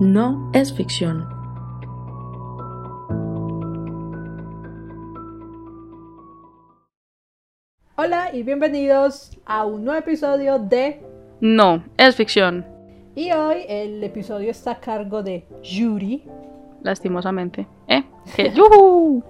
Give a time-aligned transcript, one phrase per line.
[0.00, 1.26] no es ficción.
[7.96, 11.00] Hola y bienvenidos a un nuevo episodio de
[11.40, 12.66] No es ficción.
[13.14, 16.24] Y hoy el episodio está a cargo de Yuri.
[16.82, 17.66] Lastimosamente.
[17.88, 18.04] ¿Eh?
[18.54, 19.22] ¡Yuhu!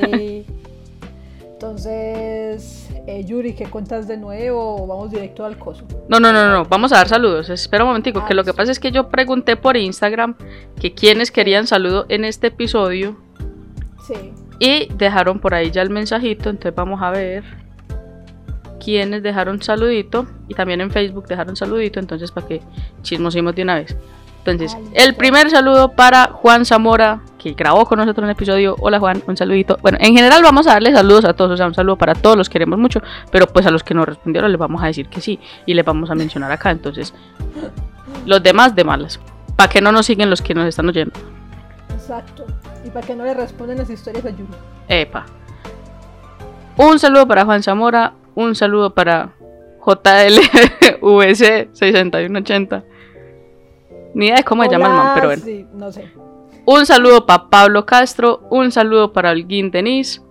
[0.00, 0.44] Sí.
[1.52, 5.86] Entonces, eh, Yuri, ¿qué cuentas de nuevo o vamos directo al coso?
[6.08, 6.64] No, no, no, no.
[6.64, 7.48] Vamos a dar saludos.
[7.50, 8.20] Espera un momentico.
[8.20, 8.56] Ah, que lo que listo.
[8.56, 10.34] pasa es que yo pregunté por Instagram
[10.80, 13.16] que quienes querían saludo en este episodio.
[14.06, 14.32] Sí.
[14.58, 16.50] Y dejaron por ahí ya el mensajito.
[16.50, 17.44] Entonces vamos a ver
[18.82, 20.26] quienes dejaron saludito.
[20.48, 22.00] Y también en Facebook dejaron saludito.
[22.00, 22.60] Entonces para que
[23.02, 23.96] chismosimos de una vez.
[24.44, 28.74] Entonces, Ah, el primer saludo para Juan Zamora, que grabó con nosotros un episodio.
[28.80, 29.78] Hola Juan, un saludito.
[29.80, 32.36] Bueno, en general vamos a darle saludos a todos, o sea, un saludo para todos,
[32.36, 33.00] los queremos mucho,
[33.30, 35.84] pero pues a los que nos respondieron les vamos a decir que sí y les
[35.84, 36.72] vamos a mencionar acá.
[36.72, 37.14] Entonces,
[38.24, 39.20] los demás de malas.
[39.54, 41.12] ¿Para que no nos siguen los que nos están oyendo?
[41.94, 42.44] Exacto.
[42.84, 44.48] Y para que no le responden las historias a Yuri.
[44.88, 45.24] Epa.
[46.76, 49.30] Un saludo para Juan Zamora, un saludo para
[49.86, 52.84] JLVC 6180.
[54.14, 55.42] Ni idea de cómo se llama el man, pero bueno.
[55.42, 56.10] Sí, no sé.
[56.66, 60.22] Un saludo para Pablo Castro, un saludo para Holguín Denis,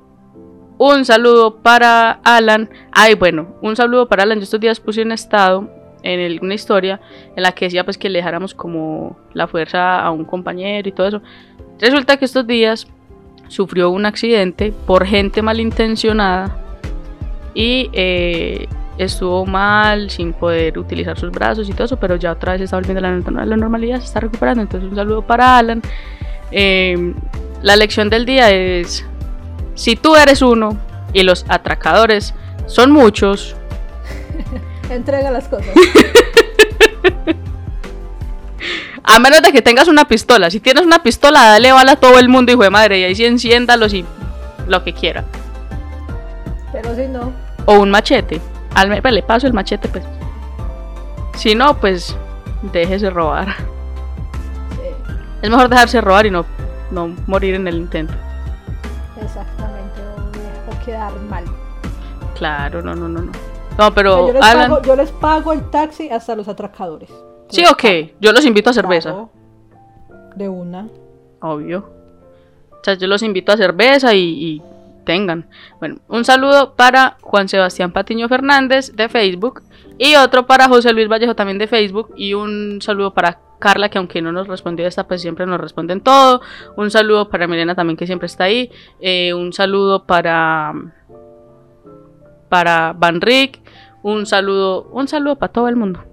[0.78, 2.70] un saludo para Alan.
[2.92, 4.40] Ay, bueno, un saludo para Alan.
[4.40, 5.70] Yo estos días puse un estado
[6.04, 7.00] en el- una historia
[7.36, 10.92] en la que decía pues que le dejáramos como la fuerza a un compañero y
[10.92, 11.22] todo eso.
[11.80, 12.86] Resulta que estos días
[13.48, 16.58] sufrió un accidente por gente malintencionada
[17.54, 18.68] y eh,
[18.98, 22.78] estuvo mal, sin poder utilizar sus brazos y todo eso, pero ya otra vez está
[22.78, 24.62] volviendo a la, normalidad, se está recuperando.
[24.62, 25.82] Entonces un saludo para Alan.
[26.52, 27.14] Eh,
[27.62, 29.06] la lección del día es,
[29.74, 30.78] si tú eres uno
[31.14, 32.34] y los atracadores
[32.68, 33.56] son muchos,
[34.90, 35.68] Entrega las cosas.
[39.04, 42.20] a menos de que tengas una pistola, si tienes una pistola, dale bala a todo
[42.20, 44.06] el mundo, hijo de madre, y ahí sí enciéndalos y
[44.68, 45.24] lo que quiera.
[46.72, 47.34] Pero si no,
[47.66, 48.42] O un machete.
[48.76, 50.04] Al le paso el machete, pues.
[51.36, 52.16] Si no, pues
[52.72, 53.48] déjese robar.
[54.72, 54.82] sí,
[55.42, 56.46] Es mejor dejarse robar y no,
[56.92, 58.14] no morir en el intento.
[59.22, 60.02] exactamente.
[60.68, 61.44] O, o quedar mal.
[62.36, 63.32] Claro, no, no, no, no.
[63.78, 64.70] No, O pero sea, yo, les Alan.
[64.72, 67.10] pago, yo les pago el taxi hasta los atracadores.
[67.50, 68.14] Sí, ok.
[68.20, 69.12] Yo los invito a cerveza.
[69.12, 69.30] pago
[70.36, 70.88] De una.
[71.42, 71.80] Obvio.
[72.72, 74.62] O sea, yo los invito a cerveza y, y
[75.06, 75.48] tengan.
[75.80, 79.64] Bueno, un saludo para Juan Sebastián Patiño Fernández de Facebook
[79.98, 83.98] y otro para José Luis Vallejo también de Facebook y un saludo para Carla que
[83.98, 86.42] aunque no nos respondió esta pues siempre nos responden todo.
[86.76, 88.70] Un saludo para Milena también que siempre está ahí.
[89.00, 90.74] Eh, un saludo para
[92.50, 93.62] para Van Rick.
[94.04, 96.04] Un saludo, un saludo para todo el mundo.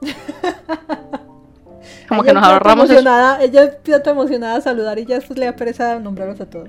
[2.08, 3.08] Como que nos ahorramos eso.
[3.40, 6.68] Ella empieza emocionada a saludar y ya le da pereza nombrarlos a todos.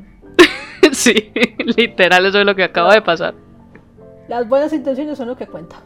[0.96, 3.34] Sí, literal, eso es lo que acaba de pasar.
[4.28, 5.78] Las buenas intenciones son lo que cuenta.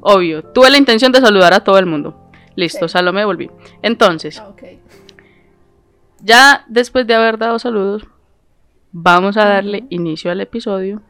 [0.00, 2.30] Obvio, tuve la intención de saludar a todo el mundo.
[2.54, 2.92] Listo, Sí.
[2.92, 3.50] Salomé, volví.
[3.82, 4.62] Entonces, Ah, ok.
[6.20, 8.06] ya después de haber dado saludos,
[8.92, 11.02] vamos a darle inicio al episodio,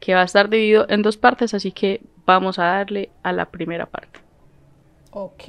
[0.00, 3.46] que va a estar dividido en dos partes, así que vamos a darle a la
[3.50, 4.20] primera parte.
[5.12, 5.42] Ok.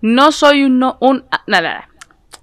[0.00, 0.78] No soy un...
[0.78, 1.88] No, un ah, nada, nada.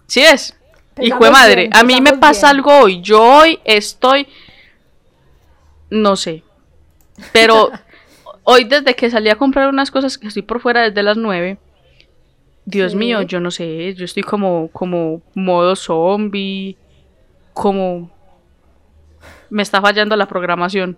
[0.07, 0.59] Sí es.
[1.01, 2.57] Hijo de madre, bien, a mí me pasa bien.
[2.57, 3.01] algo hoy.
[3.01, 4.27] Yo hoy estoy...
[5.89, 6.43] No sé.
[7.31, 7.71] Pero
[8.43, 11.57] hoy desde que salí a comprar unas cosas que estoy por fuera desde las 9.
[12.65, 12.97] Dios Sí.
[12.97, 13.93] mío, yo no sé.
[13.95, 16.77] Yo estoy como, como modo zombie.
[17.53, 18.11] Como...
[19.49, 20.97] Me está fallando la programación.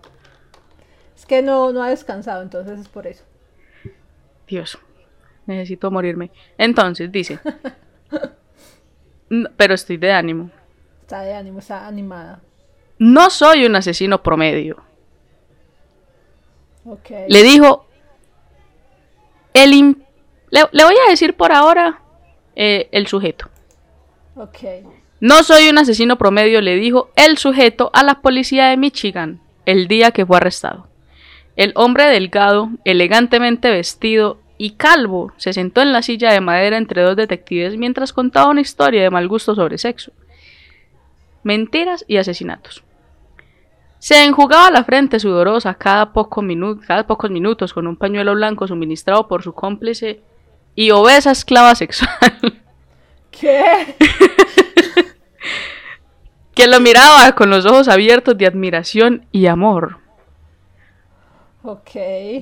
[1.16, 3.24] Es que no, no ha descansado, entonces es por eso.
[4.46, 4.78] Dios,
[5.46, 6.30] necesito morirme.
[6.58, 7.38] Entonces, dice.
[9.30, 10.50] "N- Pero estoy de ánimo.
[11.02, 12.40] Está de ánimo, está animada.
[12.98, 14.82] No soy un asesino promedio.
[16.84, 17.10] Ok.
[17.28, 17.86] Le dijo.
[19.54, 19.96] El
[20.50, 22.00] le, le voy a decir por ahora
[22.54, 23.48] eh, el sujeto.
[24.36, 24.58] Ok.
[25.20, 29.88] No soy un asesino promedio, le dijo el sujeto a la policía de Michigan el
[29.88, 30.88] día que fue arrestado.
[31.56, 37.02] El hombre delgado, elegantemente vestido y calvo se sentó en la silla de madera entre
[37.02, 40.12] dos detectives mientras contaba una historia de mal gusto sobre sexo,
[41.42, 42.82] mentiras y asesinatos.
[43.98, 46.42] Se enjugaba la frente sudorosa cada, poco
[46.86, 50.20] cada pocos minutos con un pañuelo blanco suministrado por su cómplice
[50.74, 52.10] y obesa esclava sexual.
[53.30, 53.96] ¿Qué?
[56.54, 59.98] que lo miraba con los ojos abiertos de admiración y amor.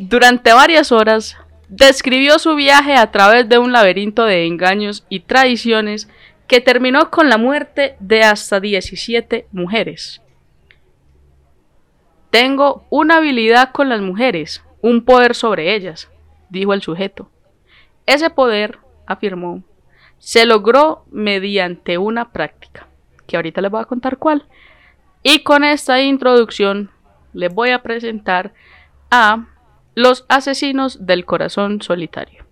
[0.08, 1.36] Durante varias horas
[1.76, 6.08] describió su viaje a través de un laberinto de engaños y traiciones
[6.46, 10.22] que terminó con la muerte de hasta 17 mujeres.
[12.30, 16.10] Tengo una habilidad con las mujeres, un poder sobre ellas,
[16.48, 17.28] dijo el sujeto.
[18.06, 19.64] Ese poder, afirmó,
[20.18, 22.86] se logró mediante una práctica,
[23.26, 24.46] que ahorita les voy a contar cuál.
[25.24, 26.92] Y con esta introducción
[27.32, 28.52] les voy a presentar
[29.10, 29.48] a
[29.94, 32.44] los asesinos del corazón solitario.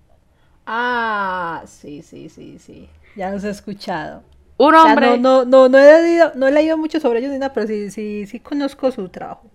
[0.66, 2.88] Ah, sí, sí, sí, sí.
[3.16, 4.22] Ya los he escuchado.
[4.58, 7.18] Un O sea, hombre, no, no, no, no he leído, no he leído mucho sobre
[7.20, 9.50] ellos ni nada, pero sí, sí, sí conozco su trabajo.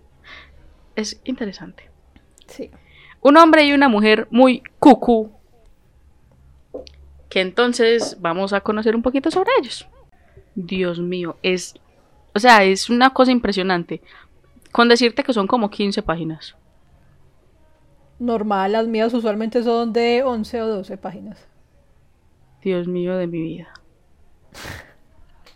[0.96, 1.90] es interesante.
[2.46, 2.70] Sí.
[3.20, 5.32] Un hombre y una mujer muy cucú.
[7.28, 9.86] Que entonces vamos a conocer un poquito sobre ellos.
[10.54, 11.74] Dios mío, es.
[12.34, 14.02] O sea, es una cosa impresionante.
[14.72, 16.56] Con decirte que son como 15 páginas.
[18.18, 21.46] Normal, las mías usualmente son de 11 o 12 páginas.
[22.62, 23.68] Dios mío de mi vida.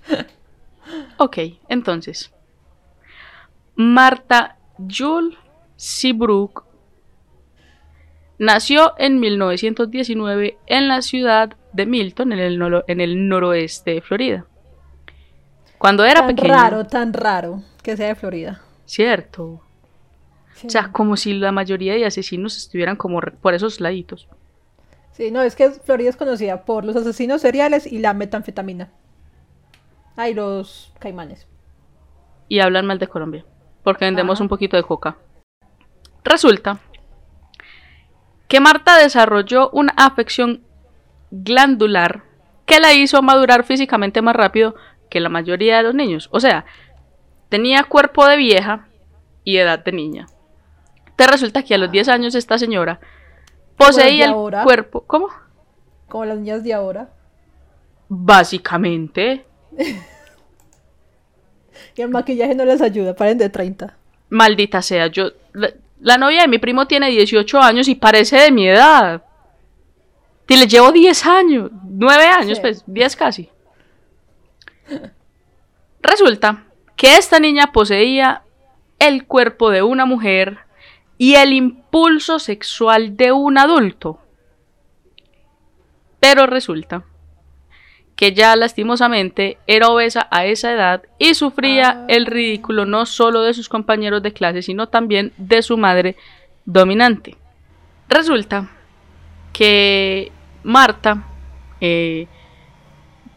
[1.16, 1.38] Ok,
[1.68, 2.32] entonces.
[3.76, 5.38] Marta Jules
[5.76, 6.64] Seabrook
[8.38, 14.00] nació en 1919 en la ciudad de Milton, en el, noro- en el noroeste de
[14.02, 14.44] Florida.
[15.78, 16.54] Cuando era tan pequeña.
[16.54, 18.60] raro, tan raro que sea de Florida.
[18.84, 19.62] Cierto.
[20.62, 20.68] Sí.
[20.68, 24.28] O sea, como si la mayoría de asesinos estuvieran como por esos laditos.
[25.12, 28.90] Sí, no, es que Florida es conocida por los asesinos seriales y la metanfetamina.
[30.16, 31.46] Ah, y los caimanes.
[32.48, 33.44] y hablan mal de Colombia,
[33.82, 34.44] porque vendemos Ajá.
[34.44, 35.16] un poquito de coca.
[36.22, 36.80] Resulta
[38.46, 40.62] que Marta desarrolló una afección
[41.30, 42.24] glandular
[42.66, 44.74] que la hizo madurar físicamente más rápido
[45.08, 46.28] que la mayoría de los niños.
[46.30, 46.66] O sea,
[47.48, 48.86] tenía cuerpo de vieja
[49.44, 50.26] y edad de niña.
[51.16, 52.98] Te resulta que a los 10 años esta señora
[53.76, 54.62] poseía el ahora.
[54.64, 55.04] cuerpo...
[55.06, 55.28] ¿Cómo?
[56.08, 57.08] Como las niñas de ahora.
[58.08, 59.44] Básicamente.
[61.96, 63.94] Y el maquillaje no les ayuda, paren de 30.
[64.30, 65.30] Maldita sea, yo.
[65.52, 65.70] La,
[66.00, 69.22] la novia de mi primo tiene 18 años y parece de mi edad.
[70.48, 72.62] Y le llevo 10 años, 9 años, Sí.
[72.62, 73.50] pues 10 casi.
[76.02, 76.64] Resulta
[76.96, 78.42] que esta niña poseía
[78.98, 80.58] el cuerpo de una mujer
[81.22, 84.19] y el impulso sexual de un adulto.
[86.19, 87.04] Pero resulta
[88.16, 92.06] que ya lastimosamente era obesa a esa edad y sufría Ah.
[92.08, 96.16] el ridículo no solo de sus compañeros de clase, sino también de su madre
[96.64, 97.36] dominante.
[98.08, 98.69] Resulta
[99.52, 100.32] que
[100.64, 101.28] Marta
[101.80, 102.26] eh,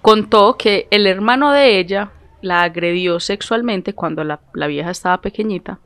[0.02, 5.80] contó que el hermano de ella la agredió sexualmente cuando la, la vieja estaba pequeñita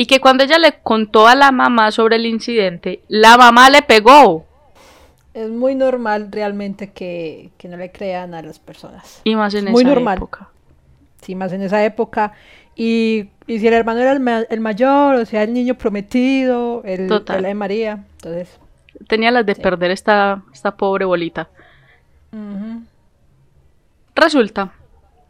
[0.00, 3.82] y que cuando ella le contó a la mamá sobre el incidente, la mamá le
[3.82, 4.46] pegó.
[5.34, 9.20] Es muy normal realmente que, que no le crean a las personas.
[9.24, 10.18] Y más en Muy esa normal.
[10.18, 10.48] época.
[11.22, 12.32] Sí, más en esa época.
[12.76, 16.82] Y, y si el hermano era el, ma- el mayor, o sea, el niño prometido,
[16.84, 17.38] el, Total.
[17.38, 18.04] el de María.
[18.18, 18.56] Entonces,
[19.08, 19.60] Tenía las de Sí.
[19.62, 21.48] perder esta, esta pobre bolita.
[24.14, 24.72] Resulta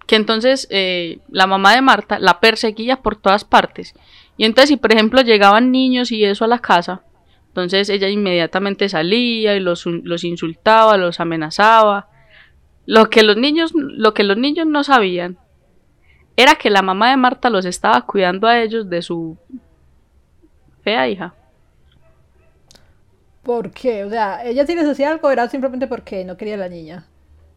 [0.07, 3.95] que entonces eh, la mamá de Marta la perseguía por todas partes.
[4.39, 7.03] Y entonces si por ejemplo llegaban niños y eso a la casa,
[7.49, 12.09] entonces ella inmediatamente salía y los, los insultaba, los amenazaba.
[12.87, 15.37] Lo que los niños, lo que los niños no sabían
[16.37, 19.37] era que la mamá de Marta los estaba cuidando a ellos de su
[20.83, 21.35] fea hija.
[23.43, 24.05] ¿por qué?
[24.05, 27.07] O sea, ella sí les hacía algo, era simplemente porque no quería a la niña.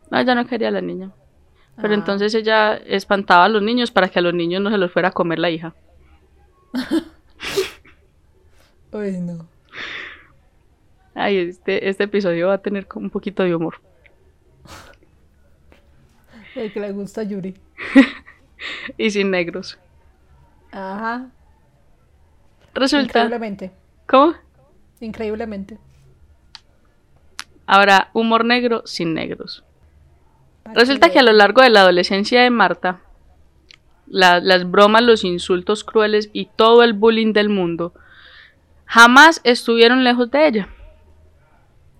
[0.09, 1.11] No, ella no quería a la niña.
[1.75, 1.97] Pero Ah.
[1.97, 5.09] entonces ella espantaba a los niños para que a los niños no se los fuera
[5.09, 5.75] a comer la hija.
[8.91, 9.47] Uy, no.
[11.13, 13.75] Ay, este, este episodio va a tener como un poquito de humor.
[16.55, 17.55] El que le gusta a Yuri.
[18.97, 19.79] Y sin negros.
[20.71, 21.29] Ajá.
[22.75, 23.19] Resulta.
[23.19, 23.71] Increíblemente.
[24.07, 24.33] ¿Cómo?
[24.99, 25.79] Increíblemente.
[27.65, 29.63] Habrá humor negro sin negros.
[30.73, 33.01] Resulta que a lo largo de la adolescencia de Marta,
[34.11, 37.93] la- las bromas, los insultos crueles y todo el bullying del mundo
[38.85, 40.69] jamás estuvieron lejos de ella.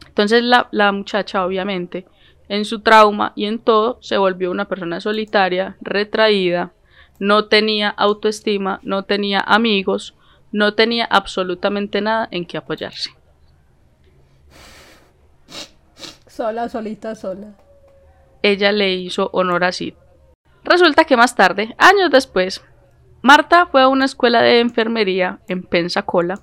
[0.08, 2.06] Entonces la, la muchacha, obviamente,
[2.50, 6.74] en su trauma y en todo, se volvió una persona solitaria, retraída,
[7.18, 10.16] no tenía autoestima, no tenía amigos,
[10.52, 13.12] no tenía absolutamente nada en que apoyarse.
[16.28, 17.54] Sola, solita, sola.
[18.44, 19.94] ella le hizo honor a Sid.
[20.64, 22.62] Resulta que más tarde, años después,
[23.22, 26.42] Marta fue a una escuela de enfermería en Pensacola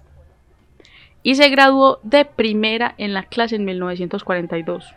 [1.22, 4.94] y se graduó de primera en la clase en 1942.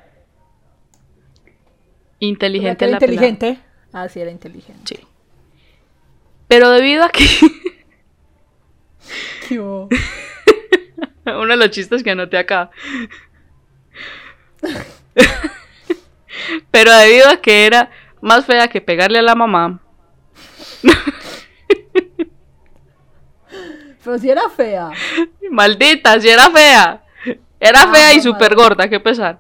[2.20, 3.28] Inteligente ¿Era la pelada.
[3.28, 3.60] inteligente?
[3.94, 4.96] Ah, sí, era inteligente.
[4.96, 5.08] Sí.
[6.48, 7.25] Pero debido a que
[9.48, 9.90] ¿Qué hubo?
[11.25, 12.70] uno de los chistes que anoté acá.
[16.72, 17.90] Pero debido a que era
[18.22, 19.82] más fea que pegarle a la mamá,
[24.04, 24.90] Pero si era fea.
[25.51, 27.04] maldita, si era fea.
[27.60, 29.40] Era Ah, fea y súper gorda, qué pesar.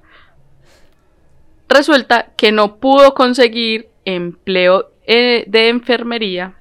[1.67, 6.53] Resulta que no pudo conseguir empleo eh, de enfermería,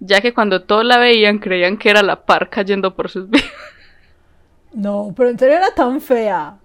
[0.00, 3.50] ya que cuando todos la veían creían que era la par cayendo por sus vidas.
[4.72, 6.58] No, pero en serio era tan fea.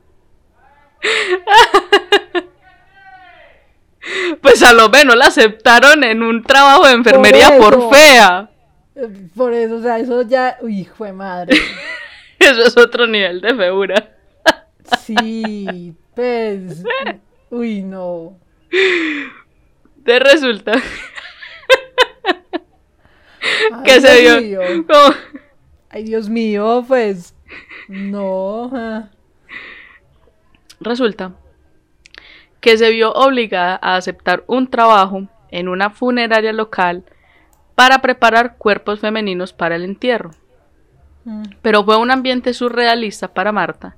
[4.42, 8.50] Pues a lo menos la aceptaron en un trabajo de enfermería por, fea.
[8.96, 10.58] Eh, Por eso, o sea, eso ya.
[10.62, 11.58] Uy, hijo de madre.
[12.40, 14.16] Eso es otro nivel de feura.
[15.06, 16.84] Sí, pues.
[17.52, 18.38] Uy, no.
[20.04, 20.72] Te resulta
[23.72, 24.60] Ay, que se Dios mío.
[24.88, 25.16] como-
[25.90, 27.36] Ay, Dios mío, pues.
[27.88, 29.10] No.
[30.80, 31.34] Resulta
[32.62, 37.04] que se vio obligada a aceptar un trabajo en una funeraria local
[37.76, 40.32] para preparar cuerpos femeninos para el entierro.
[41.26, 41.44] Mm.
[41.62, 43.96] Pero fue un ambiente surrealista para Marta,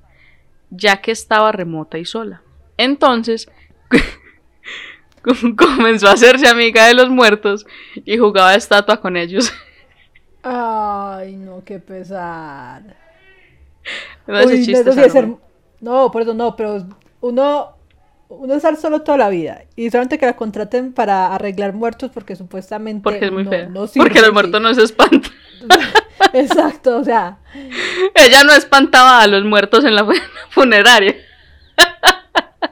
[0.69, 2.41] ya que estaba remota y sola.
[2.77, 3.49] Entonces,
[5.57, 7.65] comenzó a hacerse amiga de los muertos
[7.95, 9.51] y jugaba estatua con ellos.
[10.43, 12.97] Ay, no, qué pesar.
[14.27, 15.35] Ese Uy, ser-.
[15.79, 16.85] No, por eso no, pero
[17.21, 17.75] uno,
[18.39, 22.35] uno estar solo toda la vida y solamente que la contraten para arreglar muertos porque
[22.35, 23.67] supuestamente Porque es muy no, fea.
[23.69, 25.31] no Porque los muertos no se espantan.
[26.33, 27.37] Exacto, o sea,
[28.15, 30.13] Ella no espantaba a los muertos en la fu-
[30.49, 31.15] funeraria.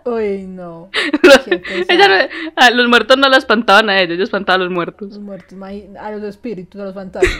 [0.06, 0.90] uy, no.
[1.24, 1.48] Los-
[1.90, 5.10] ella no- a los muertos no la espantaban a ellos, ellos espantaban a los muertos.
[5.10, 5.58] Los muertos,
[6.00, 7.34] a los espíritus, a los fantasmas.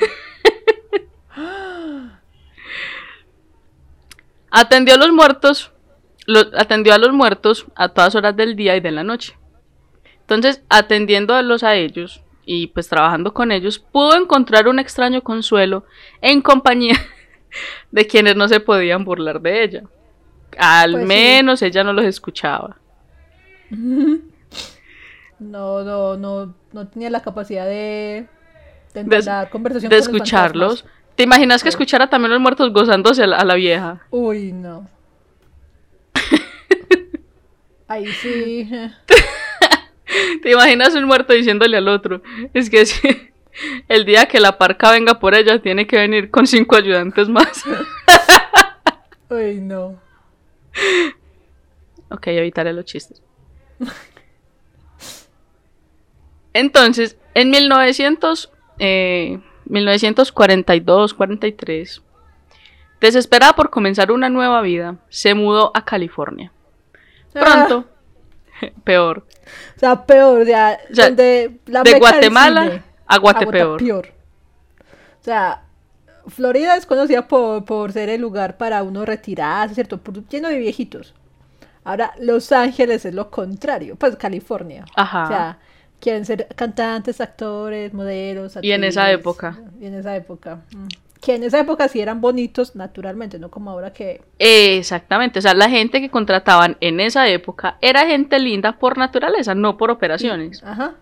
[4.52, 5.72] Atendió a los muertos,
[6.30, 9.38] lo- atendió a los muertos a todas horas del día y de la noche.
[10.22, 15.86] Entonces, atendiéndolos a ellos y pues trabajando con ellos, pudo encontrar un extraño consuelo
[16.22, 16.96] en compañía
[17.92, 19.84] de quienes no se podían burlar de ella.
[20.58, 21.08] Al Pues sí.
[21.08, 22.78] menos ella no los escuchaba.
[25.40, 28.28] No, no, no, no tenía la capacidad de,
[28.94, 30.86] de De- conversación De con los escucharlos.
[31.16, 34.02] ¿Te imaginas que escuchara también los muertos gozándose a la, a la vieja?
[34.10, 34.88] Uy, no.
[37.90, 38.70] Ahí sí.
[40.44, 42.22] ¿Te imaginas un muerto diciéndole al otro?
[42.54, 43.32] Es que si
[43.88, 47.64] el día que la parca venga por ella, tiene que venir con cinco ayudantes más.
[49.30, 50.00] Uy, no.
[52.10, 53.24] ok, evitaré los chistes.
[56.54, 62.04] Entonces, en 1900, eh, 1942-43,
[63.02, 66.52] desesperada por comenzar una nueva vida, se mudó a California.
[67.40, 67.86] Pronto,
[68.84, 73.68] peor, Ah, o sea, peor, sea, O sea, donde la de Guatemala cine, a Guatepeor.
[73.82, 74.08] Guatapeor.
[75.20, 75.64] O sea,
[76.28, 79.98] Florida es conocida por, por ser el lugar para uno retirarse, ¿cierto?
[79.98, 81.16] Por- lleno de viejitos.
[81.84, 84.86] Ahora, Los Ángeles es lo contrario, pues California.
[84.96, 85.24] Ajá.
[85.24, 85.60] O sea,
[86.00, 88.58] quieren ser cantantes, actores, modelos.
[88.62, 89.60] Y en esa actrices, época.
[89.80, 90.62] Y en esa época.
[90.76, 90.88] mm.
[91.22, 94.22] Que en esa época sí eran bonitos naturalmente, no como ahora que...
[94.38, 99.54] Exactamente, o sea, la gente que contrataban en esa época era gente linda por naturaleza,
[99.54, 100.64] no por operaciones.
[100.64, 100.96] Ajá.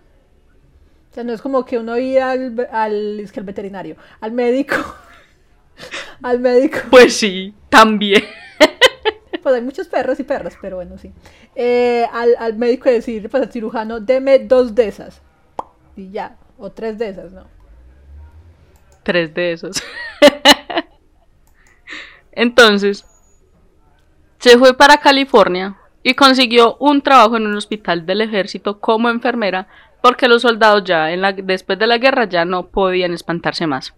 [1.11, 4.31] O sea, no es como que uno ir al, al, es que el veterinario, al
[4.31, 4.75] médico,
[6.23, 6.79] al médico.
[6.89, 8.23] Pues sí, también.
[9.43, 11.13] Pues hay muchos perros y perras, pero bueno, sí.
[11.55, 15.21] Eh, al, al médico y decir, pues al cirujano, deme dos de esas.
[15.95, 17.45] Y ya, o tres de esas, ¿no?
[19.07, 19.81] Tres de esos.
[22.33, 23.05] Entonces,
[24.37, 29.69] se fue para California y consiguió un trabajo en un hospital del ejército como enfermera
[30.01, 33.93] porque los soldados ya en la, después de la guerra ya no podían espantarse más.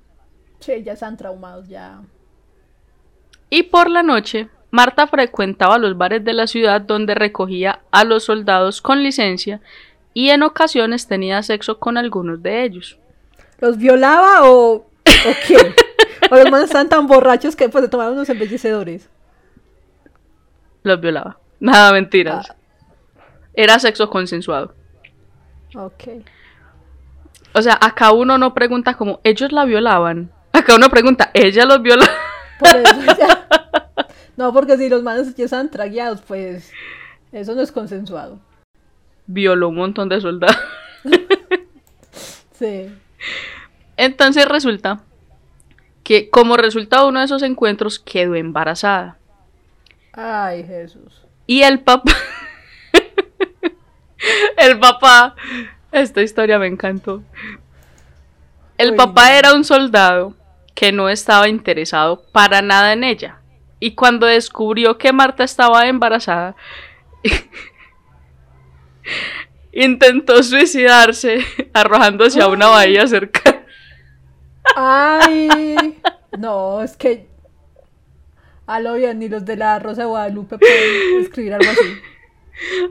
[0.59, 2.01] Sí, ya están traumados, ya.
[3.49, 8.25] Y por la noche, Marta frecuentaba los bares de la ciudad donde recogía a los
[8.25, 9.59] soldados con licencia
[10.13, 12.99] y en ocasiones tenía sexo con algunos de ellos.
[13.59, 14.88] ¿Los violaba o,
[15.27, 15.75] o qué?
[16.31, 19.09] o los manos estaban tan borrachos que pues se tomaban unos embellecedores.
[20.83, 21.39] Los violaba.
[21.59, 22.53] Nada, mentiras.
[23.53, 24.73] Era sexo consensuado.
[25.75, 26.23] Ok.
[27.53, 30.31] O sea, acá uno no pregunta como ellos la violaban.
[30.53, 32.05] Acá uno pregunta, ella los violó.
[32.59, 33.47] Por eso, ya.
[34.37, 36.71] No, porque si los manes ya están tragueados, pues
[37.31, 38.39] eso no es consensuado.
[39.25, 40.57] Violó un montón de soldados.
[42.59, 42.93] Sí.
[44.01, 45.01] Entonces resulta
[46.03, 49.17] que como resultado de uno de esos encuentros quedó embarazada.
[50.13, 51.21] Ay, Jesús.
[51.45, 52.13] Y el papá...
[54.57, 55.35] el papá...
[55.91, 57.23] Esta historia me encantó.
[58.77, 59.35] El Uy, papá no.
[59.35, 60.33] era un soldado
[60.73, 63.41] que no estaba interesado para nada en ella.
[63.81, 66.55] Y cuando descubrió que Marta estaba embarazada,
[69.73, 73.48] intentó suicidarse arrojándose a una bahía cercana.
[74.75, 75.99] Ay.
[76.37, 77.27] No, es que.
[78.67, 82.01] A lo bien, ni los de la Rosa de Guadalupe pueden escribir algo así.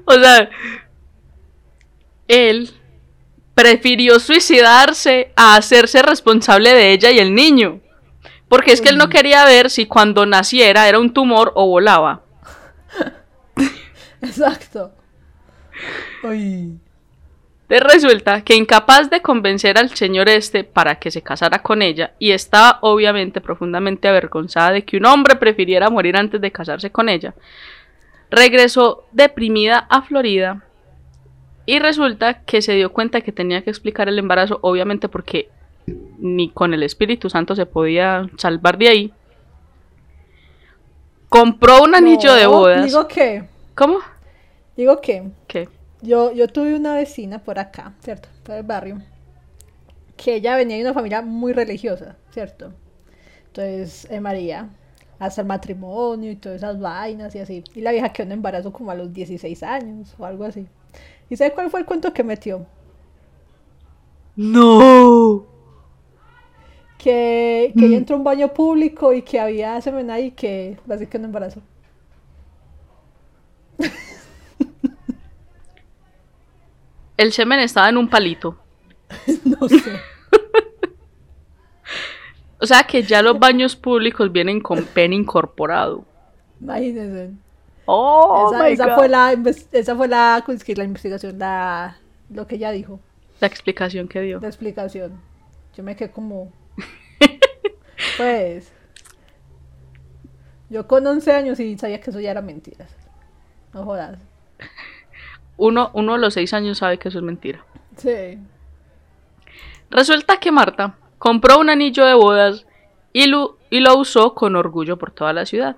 [0.06, 0.50] O sea,
[2.26, 2.70] él
[3.54, 7.80] prefirió suicidarse a hacerse responsable de ella y el niño.
[8.48, 12.22] Porque es que él no quería ver si cuando naciera era un tumor o volaba.
[14.22, 14.92] Exacto.
[16.22, 16.80] Uy.
[17.68, 22.12] Te resulta que incapaz de convencer al señor este para que se casara con ella,
[22.18, 27.10] y estaba obviamente profundamente avergonzada de que un hombre prefiriera morir antes de casarse con
[27.10, 27.34] ella,
[28.30, 30.64] regresó deprimida a Florida
[31.66, 35.50] y resulta que se dio cuenta que tenía que explicar el embarazo, obviamente porque
[36.18, 39.12] ni con el Espíritu Santo se podía salvar de ahí.
[41.28, 42.86] Compró un anillo de bodas.
[42.86, 43.44] Digo que.
[43.74, 43.98] ¿Cómo?
[44.74, 45.24] Digo que.
[45.46, 45.68] ¿Qué?
[46.00, 48.28] Yo, yo tuve una vecina por acá, ¿cierto?
[48.44, 49.02] Por el barrio.
[50.16, 52.72] Que ella venía de una familia muy religiosa, ¿cierto?
[53.46, 54.68] Entonces, eh, María,
[55.18, 57.64] hasta el matrimonio y todas esas vainas y así.
[57.74, 60.66] Y la vieja quedó en embarazo como a los 16 años o algo así.
[61.30, 62.66] ¿Y sabe cuál fue el cuento que metió?
[64.36, 65.44] No.
[66.98, 71.16] Que, que ella entró a un baño público y que había semen ahí que básicamente
[71.18, 71.62] en embarazo.
[77.18, 78.56] El semen estaba en un palito.
[79.44, 79.82] No sé.
[82.60, 86.04] O sea que ya los baños públicos vienen con pen incorporado.
[86.60, 87.30] Imagínense.
[87.86, 88.94] Oh, esa, my esa God.
[88.96, 89.32] fue la
[89.70, 91.98] esa fue la, ¿cómo es que la investigación, la,
[92.30, 92.98] lo que ella dijo,
[93.40, 94.40] La explicación que dio.
[94.40, 95.20] la explicación.
[95.76, 96.52] Yo me quedé como,
[98.16, 98.72] pues,
[100.68, 102.90] yo con 11 años y sabía que eso ya era mentiras.
[103.72, 104.18] No jodas.
[105.58, 107.64] Uno, uno a los seis años sabe que eso es mentira.
[107.96, 108.38] Sí.
[109.90, 112.66] Resulta que Marta compró un anillo de bodas
[113.12, 115.76] y lo, y lo usó con orgullo por toda la ciudad.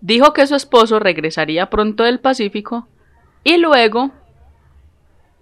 [0.00, 2.88] Dijo que su esposo regresaría pronto del Pacífico
[3.44, 4.10] y luego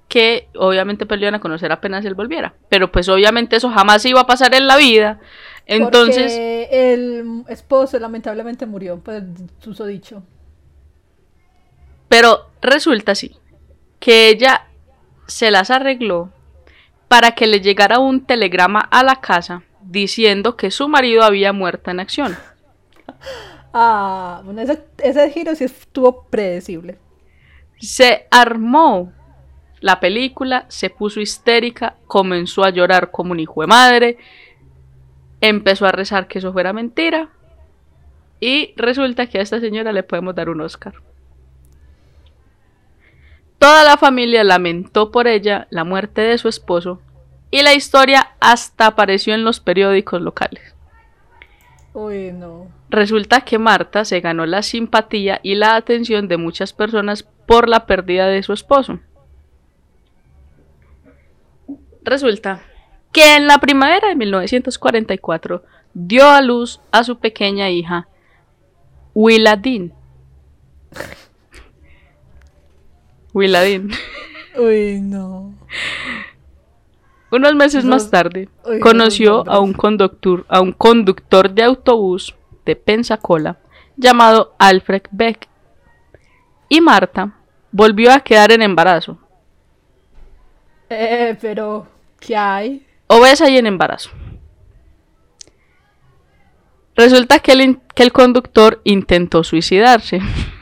[0.09, 2.55] que obviamente pues, lo iban a conocer apenas él volviera.
[2.68, 5.18] Pero pues obviamente eso jamás iba a pasar en la vida.
[5.66, 9.22] Entonces, Porque el esposo lamentablemente murió, pues,
[9.66, 10.22] uso dicho.
[12.09, 13.35] pero resulta así,
[14.05, 14.67] que ella
[15.27, 16.31] se las arregló
[17.09, 21.90] para que le llegara un telegrama a la casa diciendo que su marido había muerto
[21.90, 22.37] en acción.
[23.73, 26.99] Ah, bueno, ese, ese giro sí estuvo predecible.
[27.79, 29.11] Se armó
[29.81, 34.19] la película, se puso histérica, comenzó a llorar como un hijo de madre,
[35.40, 37.31] empezó a rezar que eso fuera mentira
[38.38, 40.95] y resulta que a esta señora le podemos dar un Oscar.
[43.64, 47.00] Toda la familia lamentó por ella la muerte de su esposo
[47.50, 50.74] y la historia hasta apareció en los periódicos locales.
[51.94, 52.66] Uy, no.
[52.90, 57.87] Resulta que Marta se ganó la simpatía y la atención de muchas personas por la
[57.87, 59.00] pérdida de su esposo.
[62.03, 62.61] Resulta
[63.12, 65.62] que en la primavera de 1944
[65.94, 68.09] dio a luz a su pequeña hija,
[69.14, 69.94] Willa Dean.
[73.35, 73.90] Willa Dean.
[74.57, 75.53] Uy, no.
[77.31, 82.77] Unos meses más tarde, Uy, conoció a un conductor, a un conductor de autobús de
[82.77, 83.59] Pensacola
[83.97, 85.49] llamado Alfred Beck.
[86.68, 87.35] Y Marta
[87.73, 89.18] volvió a quedar en embarazo,
[90.88, 91.88] Eh, pero,
[92.20, 92.87] ¿qué hay?
[93.09, 94.11] obesa y en embarazo.
[96.97, 100.20] Resulta que el, que el conductor intentó suicidarse.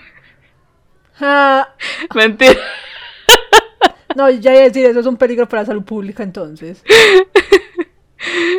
[2.15, 2.61] Mentira.
[4.17, 6.83] no, ya iba a decir, eso es un peligro para la salud pública entonces.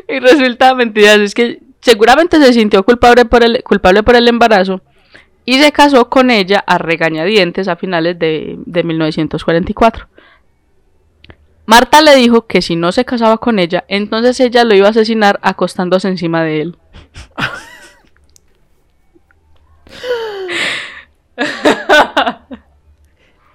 [0.09, 4.81] Y resulta mentira, es que seguramente se sintió culpable por el, culpable por el embarazo
[5.45, 10.09] y se casó con ella a regañadientes a finales de, de 1944.
[11.65, 14.91] Marta le dijo que si no se casaba con ella, entonces ella lo iba a
[14.91, 16.77] asesinar acostándose encima de él.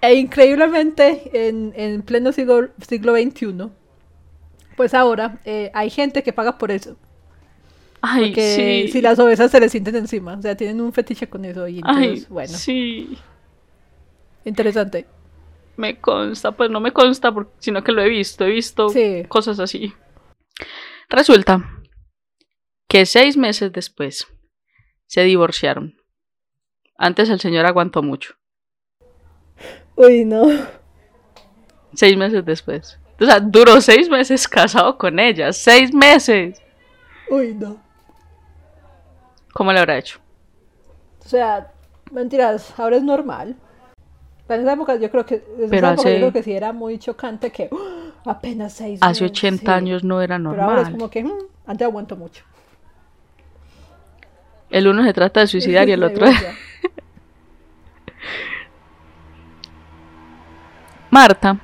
[0.01, 3.69] E increíblemente, en, en pleno siglo, siglo XXI,
[4.77, 6.97] pues ahora eh, hay gente que paga por eso.
[8.01, 8.93] Ay, Porque sí.
[8.93, 10.35] si las ovejas se les sienten encima.
[10.37, 11.67] O sea, tienen un fetiche con eso.
[11.67, 13.19] Y entonces, Ay, bueno, sí.
[14.45, 15.07] interesante.
[15.77, 19.25] Me consta, pues no me consta, por- sino que lo he visto, he visto Sí.
[19.29, 19.93] cosas así.
[21.09, 21.69] Resulta
[22.89, 24.27] que seis meses después
[25.07, 25.97] se divorciaron.
[26.97, 28.35] Antes el señor aguantó mucho.
[29.99, 30.47] Uy, no.
[31.95, 32.99] Seis meses después.
[33.21, 35.53] O sea, duró seis meses casado con ella.
[35.53, 36.63] Seis meses.
[37.29, 37.77] Uy, no.
[39.53, 40.21] ¿Cómo le habrá hecho?
[41.25, 41.73] O sea,
[42.13, 43.57] mentiras, ahora es normal.
[44.49, 46.53] En esa época yo creo que, en esa Pero época yo hace- creo que sí
[46.53, 48.13] era muy chocante que ¡oh!
[48.31, 49.69] apenas seis Hace meses, 80 sí.
[49.71, 50.93] años no era Pero ahora es normal.
[50.93, 51.33] como que "Mm,
[51.67, 52.45] antes aguanto mucho.
[54.71, 56.27] El uno se trata de suicidar y el otro...
[61.11, 61.59] Marta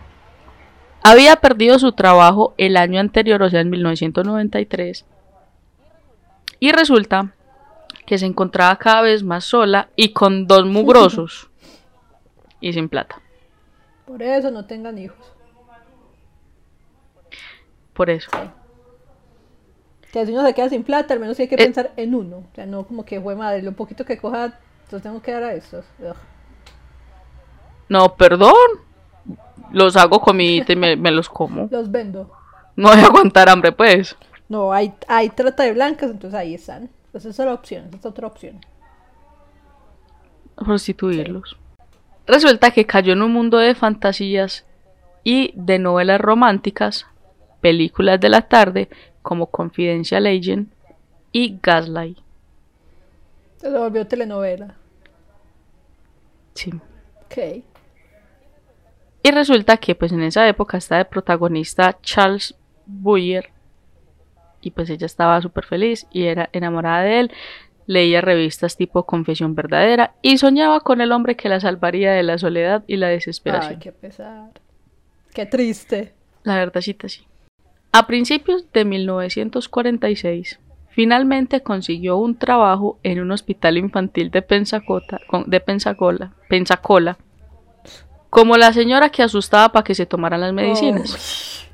[1.03, 5.05] había perdido su trabajo el año anterior, o sea, en 1993,
[6.61, 7.35] y resulta
[8.07, 11.51] que se encontraba cada vez más sola y con dos mugrosos
[12.61, 13.21] y sin plata.
[14.07, 15.33] Por eso no tengan hijos.
[17.93, 18.31] Por eso.
[20.13, 21.59] Que si uno se queda sin plata, al menos hay que Eh.
[21.59, 22.39] pensar en uno.
[22.39, 24.59] O sea, no como que fue madre, lo poquito que coja,
[24.91, 25.85] los tengo que dar a estos.
[26.01, 26.15] Ugh.
[27.89, 28.55] No, perdón.
[29.73, 31.69] Los hago comidita y me, me los como.
[31.71, 32.31] Los vendo.
[32.77, 34.17] No voy a aguantar hambre, pues.
[34.49, 36.91] No, hay, hay trata de blancas, entonces ahí están.
[37.07, 38.61] Entonces esa es la opción, esa es otra opción.
[40.57, 41.57] Prostituirlos.
[42.27, 44.65] Resulta que cayó en un mundo de fantasías
[45.23, 47.07] y de novelas románticas,
[47.61, 48.89] películas de la tarde
[49.23, 50.71] como Confidential Agent
[51.33, 52.19] y Gaslight.
[53.57, 54.77] Se volvió telenovela.
[56.55, 56.71] Sí.
[57.25, 57.65] Ok.
[59.27, 63.49] Y resulta que pues en esa época está de protagonista Charles Boyer
[64.61, 67.33] y pues ella estaba súper feliz y era enamorada de él.
[67.87, 72.37] Leía revistas tipo Confesión Verdadera y soñaba con el hombre que la salvaría de la
[72.37, 73.75] soledad y la desesperación.
[73.75, 74.51] Ay, qué pesar.
[75.33, 76.13] Qué triste.
[76.43, 76.95] La verdad sí.
[77.93, 80.61] A principios de 1946,
[80.91, 87.17] finalmente consiguió un trabajo en un hospital infantil de Pensacola, de Pensacola, Pensacola,
[88.35, 91.69] como la señora que asustaba para que se tomaran las medicinas.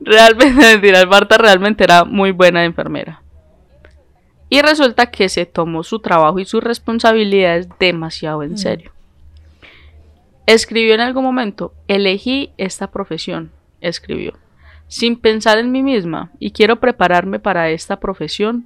[0.00, 3.20] Realmente, mentira, Marta realmente era muy buena enfermera.
[4.48, 8.56] Y resulta que se tomó su trabajo y sus responsabilidades demasiado en Mm.
[8.56, 8.92] serio.
[10.46, 13.52] Escribió en algún momento, elegí esta profesión,
[13.82, 14.32] escribió,
[14.88, 18.64] sin pensar en mí misma y quiero prepararme para esta profesión,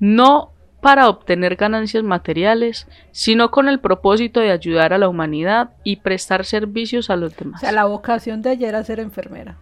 [0.00, 0.51] no
[0.82, 6.44] para obtener ganancias materiales, sino con el propósito de ayudar a la humanidad y prestar
[6.44, 7.60] servicios a los O demás.
[7.60, 9.56] sea, la vocación de ella era ser enfermera.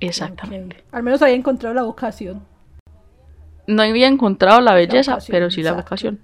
[0.00, 0.84] Exactamente.
[0.90, 2.42] Al menos había encontrado la vocación.
[3.68, 5.86] No había encontrado la belleza, vocación, pero sí la exacto.
[5.86, 6.20] vocación.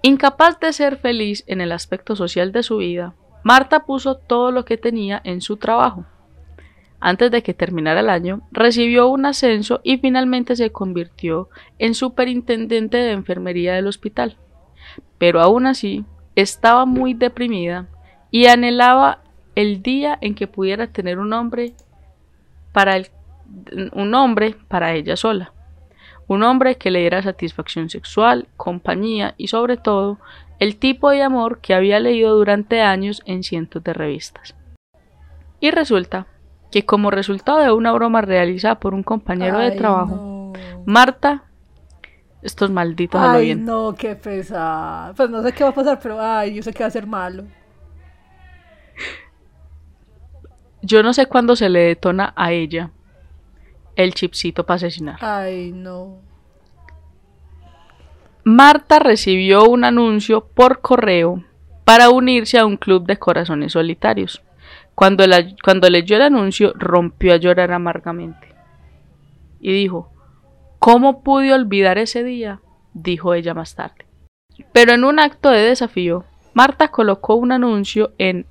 [0.00, 4.64] Incapaz de ser feliz en el aspecto social de su vida, Marta puso todo lo
[4.64, 6.06] que tenía en su trabajo.
[7.00, 12.96] Antes de que terminara el año, recibió un ascenso y finalmente se convirtió en superintendente
[12.96, 14.36] de enfermería del hospital.
[15.16, 17.88] Pero aún así, estaba muy deprimida
[18.30, 19.22] y anhelaba
[19.54, 21.74] el día en que pudiera tener un hombre
[22.72, 23.00] para
[23.92, 25.52] un hombre para ella sola.
[26.26, 30.18] Un hombre que le diera satisfacción sexual, compañía y sobre todo
[30.58, 34.54] el tipo de amor que había leído durante años en cientos de revistas.
[35.60, 36.26] Y resulta
[36.70, 40.52] que como resultado de una broma realizada por un compañero de trabajo, no.
[40.84, 41.44] Marta,
[42.42, 45.14] estos malditos Ay, bien, no, qué pesar.
[45.14, 47.06] Pues no sé qué va a pasar, pero ay, yo sé que va a ser
[47.06, 47.44] malo.
[50.82, 52.90] yo no sé cuándo se le detona a ella
[53.96, 55.16] el chipcito para asesinar.
[55.20, 56.18] Ay, no.
[58.44, 61.44] Marta recibió un anuncio por correo
[61.84, 64.42] para unirse a un club de corazones solitarios.
[64.98, 68.48] Cuando, la- cuando leyó el anuncio, rompió a llorar amargamente.
[69.60, 70.10] Y dijo,
[70.80, 72.60] ¿cómo pude olvidar ese día?
[72.94, 74.06] dijo ella más tarde.
[74.72, 78.46] Pero en un acto de desafío, Marta colocó un anuncio en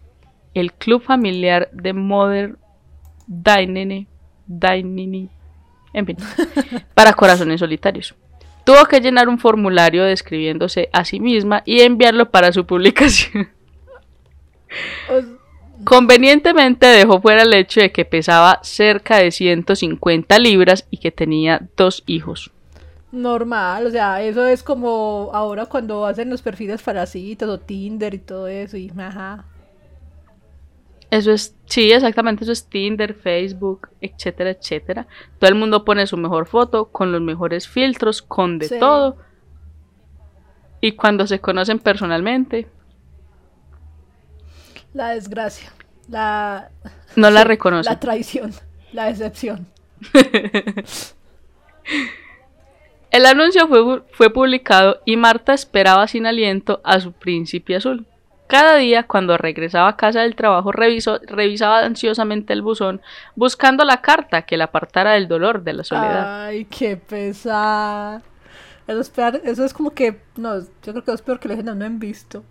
[0.54, 2.56] el club familiar de Mother
[3.28, 4.08] Dainene,
[4.46, 5.30] Dainini,
[5.92, 6.16] en fin,
[6.94, 8.16] para corazones solitarios.
[8.64, 13.50] Tuvo que llenar un formulario describiéndose a sí misma y enviarlo para su publicación.
[15.88, 21.70] Convenientemente dejó fuera el hecho de que pesaba cerca de 150 libras y que tenía
[21.78, 22.52] dos hijos.
[23.12, 28.14] Normal, o sea, eso es como ahora cuando hacen los perfiles para citas o Tinder
[28.14, 29.46] y todo eso, y ajá.
[31.10, 35.08] Eso es, sí, exactamente, eso es Tinder, Facebook, etcétera, etcétera.
[35.40, 38.78] Todo el mundo pone su mejor foto con los mejores filtros, con de Sí.
[38.78, 39.18] todo.
[40.82, 42.68] Y cuando se conocen personalmente,
[44.94, 45.72] La desgracia,
[46.08, 46.70] la,
[47.16, 47.92] no la sí, reconocen.
[47.94, 48.52] la traición,
[48.94, 49.68] la decepción.
[53.10, 58.06] El anuncio fue, fue publicado y Marta esperaba sin aliento a su príncipe azul.
[58.48, 63.02] Cada día, cuando regresaba a casa del trabajo, revisó- revisaba ansiosamente el buzón,
[63.36, 66.46] buscando la carta que la apartara del dolor de la soledad.
[66.46, 68.22] Ay, qué pesar.
[68.88, 71.56] Eso es, peor- eso es como que, no, yo creo que es peor que le
[71.58, 72.44] dejen uno en visto.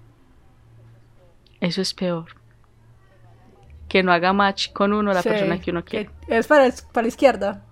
[1.61, 2.27] Eso es peor.
[3.88, 6.11] Que no haga match con uno la Sí, persona que uno quiere.
[6.29, 7.62] Es para, para la izquierda.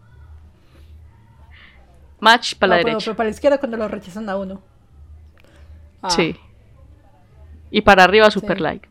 [2.21, 3.05] Match para No, la pero- derecha.
[3.07, 4.63] pero para la izquierda cuando lo rechazan a uno.
[6.03, 6.37] Ah, Sí.
[7.71, 8.63] Y para arriba, super Sí.
[8.63, 8.89] like.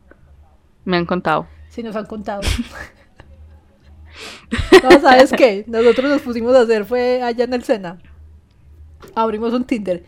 [0.83, 1.47] Me han contado.
[1.69, 2.41] Sí, nos han contado.
[4.83, 5.63] no, ¿sabes qué?
[5.67, 7.97] Nosotros nos pusimos a hacer, fue allá en el Sena.
[9.15, 10.03] Abrimos un Tinder.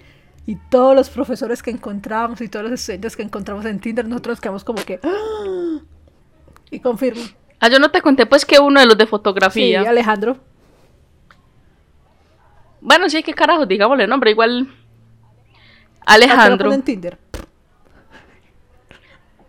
[0.46, 4.40] Y todos los profesores que encontrábamos y todos los estudiantes que encontramos en Tinder, nosotros
[4.42, 5.00] quedamos como que...
[5.02, 5.80] ¡ah!
[6.72, 7.22] Y confirmo.
[7.60, 9.82] Ah, yo no te conté pues que uno de los de Sí, fotografía.
[9.82, 10.38] Alejandro.
[12.82, 14.68] Bueno, sí, qué carajo, digámosle nombre, igual.
[16.06, 17.18] ¿A qué lo Alejandro, pone en Tinder?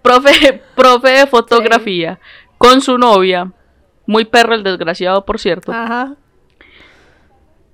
[0.02, 2.18] profe, profe de fotografía,
[2.58, 3.52] con su novia,
[4.06, 6.14] muy perro el desgraciado, por cierto, Ajá.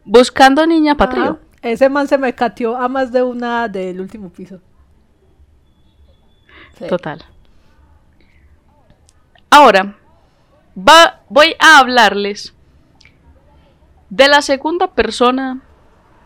[0.05, 0.98] buscando niña ajá.
[0.98, 1.40] patrio.
[1.61, 4.61] Ese man se me cateó a más de una del último piso.
[6.78, 6.87] Sí.
[6.88, 7.22] Total.
[9.54, 9.96] Ahora,
[10.76, 12.54] va, voy a hablarles
[14.08, 15.60] de la segunda persona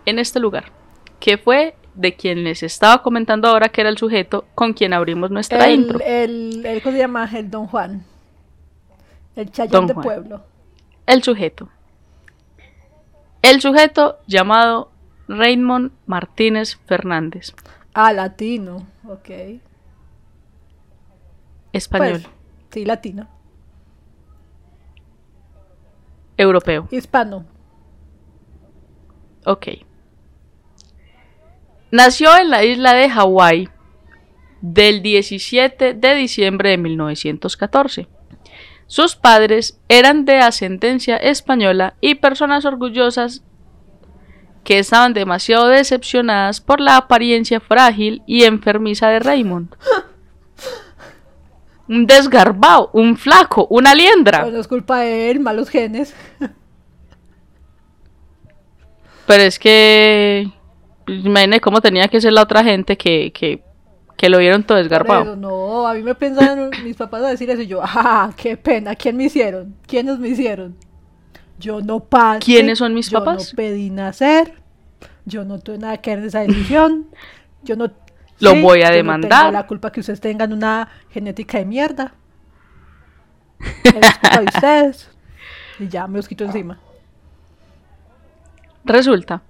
[0.04, 0.70] en este lugar,
[1.18, 5.32] que fue de quien les estaba comentando ahora que era el sujeto con quien abrimos
[5.32, 5.98] nuestra El, intro.
[6.04, 7.28] el, el, ¿cómo se llama?
[7.34, 8.04] El Don Juan.
[9.34, 10.04] El chayón de Juan.
[10.04, 10.42] pueblo.
[11.06, 11.68] El sujeto.
[13.42, 14.92] El sujeto llamado
[15.26, 17.54] Raymond Martínez Fernández,
[17.92, 18.86] Ah, latino.
[19.08, 19.30] Ok.
[21.72, 22.26] español, Pues,
[22.76, 23.26] sí, latino.
[26.36, 26.86] europeo.
[26.90, 27.46] Hispano.
[29.46, 29.68] Ok.
[31.90, 33.70] Nació en la isla de Hawái
[34.60, 38.08] del 17 de diciembre de 1914.
[38.86, 43.42] Sus padres eran de ascendencia española y personas orgullosas
[44.64, 49.74] que estaban demasiado decepcionadas por la apariencia frágil y enfermiza de Raymond.
[51.88, 54.40] Un desgarbado, un flaco, una liendra.
[54.40, 56.14] Pero no es culpa de él, malos genes.
[59.26, 60.50] Pero es que.
[61.04, 63.62] pues, Imagínate cómo tenía que ser la otra gente que, que,
[64.16, 65.22] que lo vieron todo desgarbado.
[65.22, 68.56] eso, no, a mí me pensaban mis papás a decir eso y yo, ah, qué
[68.56, 69.74] pena, ¿quién me hicieron?
[69.86, 70.76] ¿Quiénes me hicieron?
[71.58, 72.40] Yo no pasé.
[72.40, 73.52] ¿Quiénes son mis yo papás?
[73.52, 74.54] no pedí nacer.
[75.24, 77.06] Yo no tuve nada que ver en esa decisión.
[77.62, 77.90] Yo no.
[78.40, 79.30] Lo voy a demandar.
[79.30, 82.14] No tengo la culpa que ustedes tengan una genética de mierda.
[83.84, 85.10] Es de ustedes.
[85.78, 86.78] Y ya me los quito encima.
[88.84, 89.42] Resulta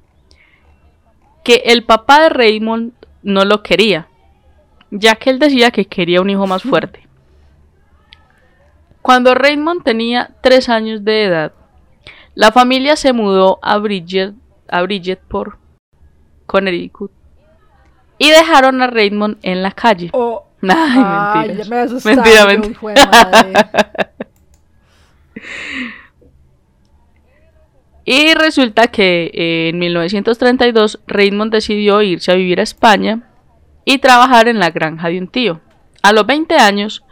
[1.45, 4.09] que el papá de Raymond no lo quería,
[4.91, 7.07] ya que él decía que quería un hijo más fuerte.
[9.03, 11.53] Cuando Raymond tenía tres años de edad,
[12.35, 14.35] la familia se mudó a Bridget,
[14.69, 15.59] a Bridgetport,
[16.47, 17.13] Connecticut,
[18.19, 20.11] y dejaron a Raymond en la calle.
[20.13, 22.05] Oh, Ay, ay, mentiras.
[22.05, 22.59] ya me.
[22.59, 23.93] Mentira, mentira.
[28.09, 33.23] Y resulta que eh, en 1932 Raymond decidió irse a vivir a España
[33.85, 35.61] y trabajar en la granja de un tío.
[36.03, 37.03] A los 20 años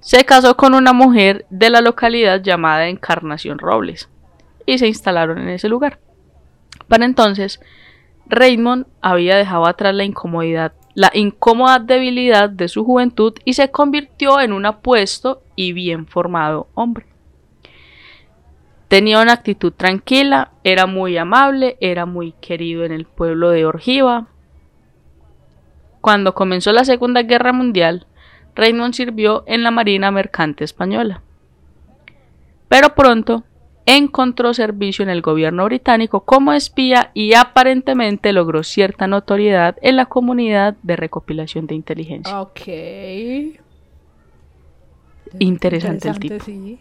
[0.00, 4.10] se casó con una mujer de la localidad llamada Encarnación Robles
[4.66, 6.00] y se instalaron en ese lugar.
[6.86, 7.58] Para entonces,
[8.26, 14.40] Raymond había dejado atrás la incomodidad, la incómoda debilidad de su juventud y se convirtió
[14.40, 17.06] en un apuesto y bien formado hombre.
[18.88, 24.26] Tenía una actitud tranquila, era muy amable, era muy querido en el pueblo de Orgiva.
[26.02, 28.06] Cuando comenzó la Segunda Guerra Mundial,
[28.54, 31.22] Raymond sirvió en la Marina Mercante Española.
[32.68, 33.44] Pero pronto
[33.86, 40.06] encontró servicio en el gobierno británico como espía y aparentemente logró cierta notoriedad en la
[40.06, 42.40] comunidad de recopilación de inteligencia.
[42.40, 42.60] Ok.
[45.38, 46.44] Interesante el tipo.
[46.44, 46.78] sí.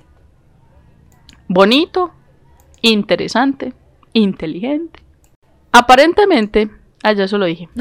[1.47, 2.11] Bonito,
[2.81, 3.73] interesante,
[4.13, 5.01] inteligente.
[5.71, 6.69] Aparentemente,
[7.03, 7.69] ah, ya eso lo dije.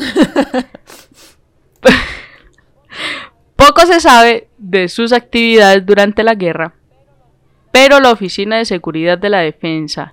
[3.56, 6.74] Poco se sabe de sus actividades durante la guerra,
[7.72, 10.12] pero la Oficina de Seguridad de la Defensa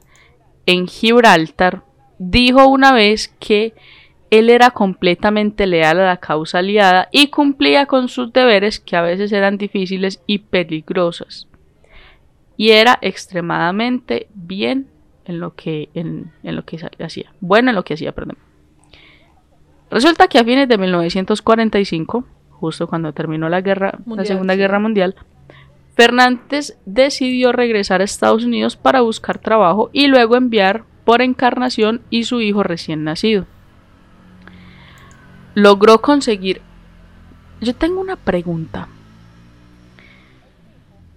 [0.66, 1.84] en Gibraltar
[2.20, 3.74] dijo una vez que
[4.30, 9.02] él era completamente leal a la causa aliada y cumplía con sus deberes que a
[9.02, 11.48] veces eran difíciles y peligrosas.
[12.58, 14.88] Y era extremadamente bien
[15.26, 17.32] en lo que, en, lo que hacía.
[17.40, 18.38] Bueno en lo que hacía, perdón.
[19.90, 25.16] Resulta que a fines de 1945, justo cuando terminó la guerra, la Segunda Guerra Mundial,
[25.98, 32.26] Fernández decidió regresar a Estados Unidos para buscar trabajo y luego enviar por Encarnación y
[32.26, 33.48] su hijo recién nacido.
[35.56, 36.62] Logró conseguir...
[37.62, 38.88] Yo tengo una pregunta.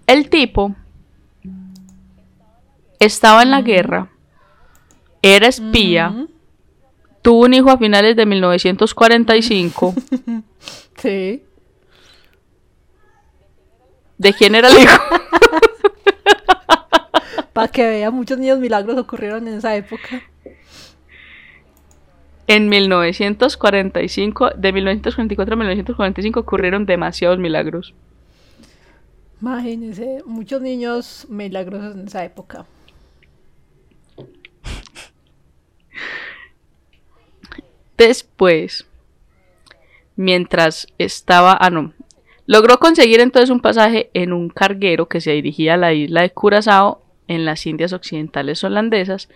[0.06, 0.74] El tipo
[2.98, 4.08] estaba en la guerra,
[5.20, 6.26] era espía,
[7.20, 9.94] tuvo un hijo a finales de 1945.
[10.96, 11.42] sí.
[14.20, 15.02] ¿De quién era el hijo?
[17.54, 20.22] Para que vea, muchos niños milagros ocurrieron en esa época.
[22.46, 27.94] En 1945, de 1944 a 1945 ocurrieron demasiados milagros.
[29.40, 32.66] Imagínense, muchos niños milagrosos en esa época.
[37.96, 38.87] Después,
[40.14, 41.94] mientras estaba, ah no,
[42.50, 46.30] logró conseguir entonces un pasaje en un carguero que se dirigía a la isla de
[46.30, 49.28] Curazao en las Indias Occidentales holandesas.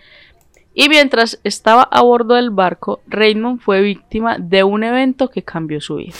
[0.73, 5.79] Y mientras estaba a bordo del barco, Raymond fue víctima de un evento que cambió
[5.79, 6.13] su vida.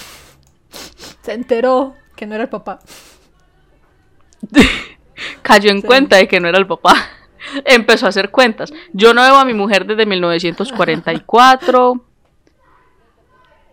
[1.21, 2.79] Se enteró que no era el papá.
[5.41, 6.95] Cayó en cuenta de que no era el papá.
[7.65, 8.71] Empezó a hacer cuentas.
[8.93, 12.04] Yo no veo a mi mujer desde 1944.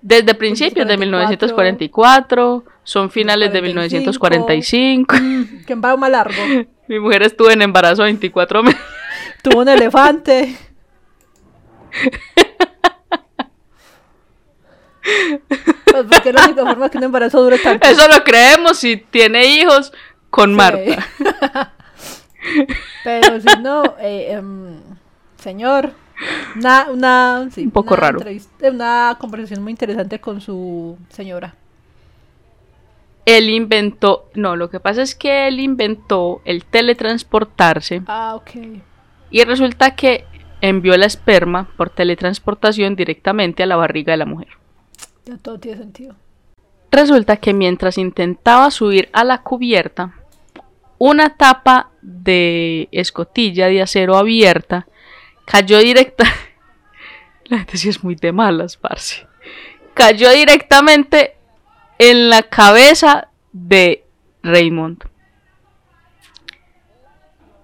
[0.02, 5.14] Desde principios de 1944, son finales de 1945.
[5.14, 6.42] Mm, que va más largo.
[6.88, 8.80] Mi mujer estuvo en embarazo 24 meses.
[9.42, 10.56] Tuvo un elefante.
[15.84, 17.86] Pues porque la única forma que un embarazo dure tanto.
[17.88, 19.92] Eso lo creemos si tiene hijos
[20.30, 21.06] con Marta.
[23.04, 24.80] Pero si no, eh, em,
[25.36, 25.92] señor,
[26.56, 28.20] una, una, un poco raro.
[28.62, 31.54] Una conversación muy interesante con su señora.
[33.24, 38.02] Él inventó, no, lo que pasa es que él inventó el teletransportarse.
[38.06, 38.50] Ah, ok.
[39.30, 40.24] Y resulta que
[40.60, 44.48] envió la esperma por teletransportación directamente a la barriga de la mujer.
[45.24, 46.16] Ya todo tiene sentido.
[46.90, 50.14] Resulta que mientras intentaba subir a la cubierta,
[50.98, 54.86] una tapa de escotilla de acero abierta
[55.44, 56.24] cayó directa.
[57.44, 59.26] La gente sí es muy de malas, parce.
[59.94, 61.36] Cayó directamente
[61.98, 64.04] en la cabeza de
[64.42, 65.04] Raymond.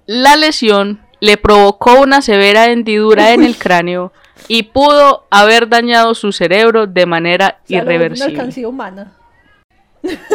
[0.07, 4.13] La lesión le provocó una severa hendidura en el cráneo
[4.47, 8.41] y pudo haber dañado su cerebro de manera irreversible.
[8.41, 9.13] Una humana.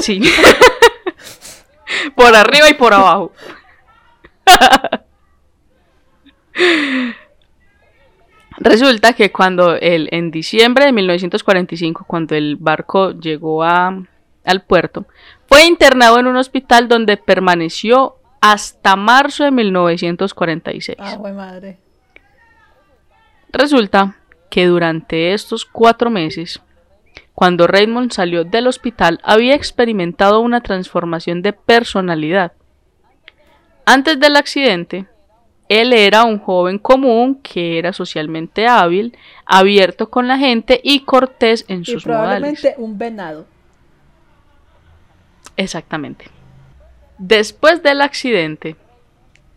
[0.01, 0.21] Sí.
[2.15, 3.31] por arriba y por abajo.
[8.63, 14.01] Resulta que cuando el, en diciembre de 1945, cuando el barco llegó a,
[14.45, 15.05] al puerto,
[15.47, 20.97] fue internado en un hospital donde permaneció hasta marzo de 1946.
[20.97, 21.77] Ah, madre.
[23.51, 24.15] Resulta
[24.49, 26.61] que durante estos cuatro meses,
[27.33, 32.53] cuando Raymond salió del hospital, había experimentado una transformación de personalidad.
[33.85, 35.07] Antes del accidente,
[35.69, 41.65] él era un joven común que era socialmente hábil, abierto con la gente y cortés
[41.67, 43.45] en sus probablemente un venado.
[45.55, 46.25] Exactamente.
[47.17, 48.75] Después del accidente,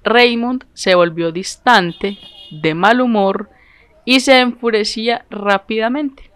[0.04, 2.18] Raymond se volvió distante,
[2.50, 3.50] de mal humor
[4.04, 6.30] y se enfurecía rápidamente.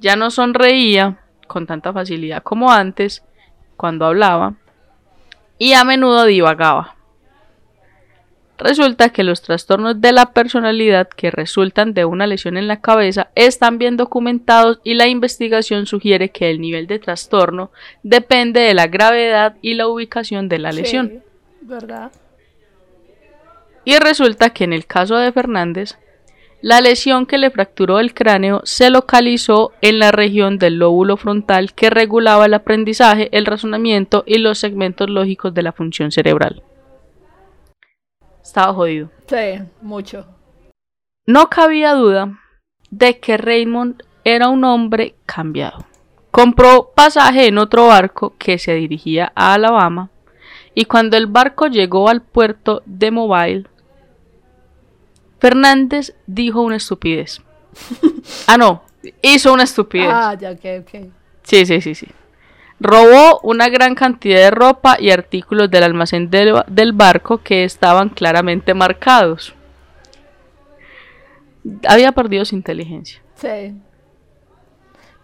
[0.00, 3.24] Ya no sonreía con tanta facilidad como antes
[3.76, 4.54] cuando hablaba
[5.58, 6.97] y a menudo divagaba.
[8.58, 13.30] Resulta que los trastornos de la personalidad que resultan de una lesión en la cabeza
[13.36, 17.70] están bien documentados y la investigación sugiere que el nivel de trastorno
[18.02, 21.22] depende de la gravedad y la ubicación de la lesión.
[21.60, 22.10] ¿verdad?
[23.84, 25.96] Y resulta que en el caso de Fernández,
[26.60, 31.72] la lesión que le fracturó el cráneo se localizó en la región del lóbulo frontal
[31.74, 36.64] que regulaba el aprendizaje, el razonamiento y los segmentos lógicos de la función cerebral.
[38.48, 39.10] Estaba jodido.
[39.26, 40.26] Sí, mucho.
[41.26, 42.38] No cabía duda
[42.90, 45.84] de que Raymond era un hombre cambiado.
[46.30, 50.08] Compró pasaje en otro barco que se dirigía a Alabama
[50.74, 53.66] y cuando el barco llegó al puerto de Mobile,
[55.40, 57.42] Fernández dijo una estupidez.
[58.46, 58.82] ah, no,
[59.20, 60.10] hizo una estupidez.
[60.10, 61.10] Ah, ya, ok, ok.
[61.42, 62.08] Sí, sí, sí, sí.
[62.80, 68.08] Robó una gran cantidad de ropa y artículos del almacén del, del barco que estaban
[68.08, 69.54] claramente marcados.
[71.88, 73.20] Había perdido su inteligencia.
[73.34, 73.74] Sí.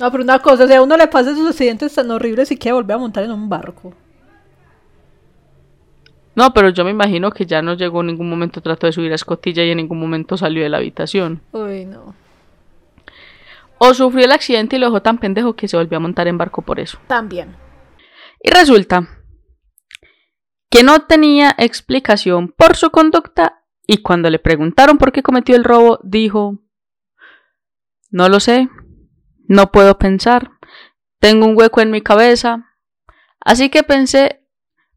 [0.00, 2.56] No, pero una cosa, o sea, a uno le pasa esos accidentes tan horribles y
[2.56, 3.94] quiere volver a montar en un barco.
[6.34, 9.12] No, pero yo me imagino que ya no llegó en ningún momento, trató de subir
[9.12, 11.40] a escotilla y en ningún momento salió de la habitación.
[11.52, 12.14] Uy, no.
[13.86, 16.38] O sufrió el accidente y lo dejó tan pendejo que se volvió a montar en
[16.38, 16.98] barco por eso.
[17.06, 17.54] También.
[18.40, 19.08] Y resulta
[20.70, 25.64] que no tenía explicación por su conducta y cuando le preguntaron por qué cometió el
[25.64, 26.62] robo, dijo,
[28.10, 28.70] no lo sé,
[29.48, 30.52] no puedo pensar,
[31.20, 32.74] tengo un hueco en mi cabeza,
[33.40, 34.46] así que pensé,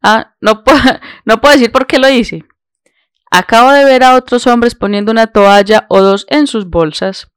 [0.01, 0.79] ah, no puedo,
[1.25, 2.45] no puedo decir por qué lo hice.
[3.29, 7.29] Acabo de ver a otros hombres poniendo una toalla o dos en sus bolsas,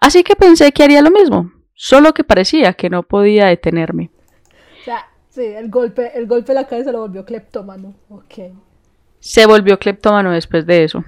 [0.00, 4.10] así que pensé que haría lo mismo, solo que parecía que no podía detenerme.
[4.80, 7.94] O sea, sí, el golpe, el golpe de la cabeza lo volvió cleptómano.
[8.08, 8.54] Ok.
[9.20, 11.04] Se volvió cleptómano después de eso.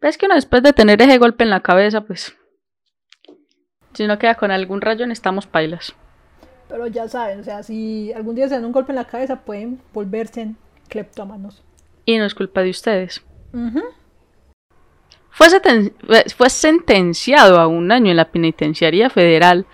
[0.00, 2.36] Ves que uno después de tener ese golpe en la cabeza, pues...
[3.94, 5.94] Si no queda con algún rayón, estamos pailas.
[6.68, 9.40] Pero ya saben, o sea, si algún día se dan un golpe en la cabeza,
[9.40, 10.56] pueden volverse en
[10.88, 11.62] cleptómanos.
[12.04, 13.24] Y no es culpa de ustedes.
[13.52, 13.82] Ujú.
[15.36, 15.92] Fue, seten-
[16.34, 19.66] fue sentenciado a un año en la penitenciaría federal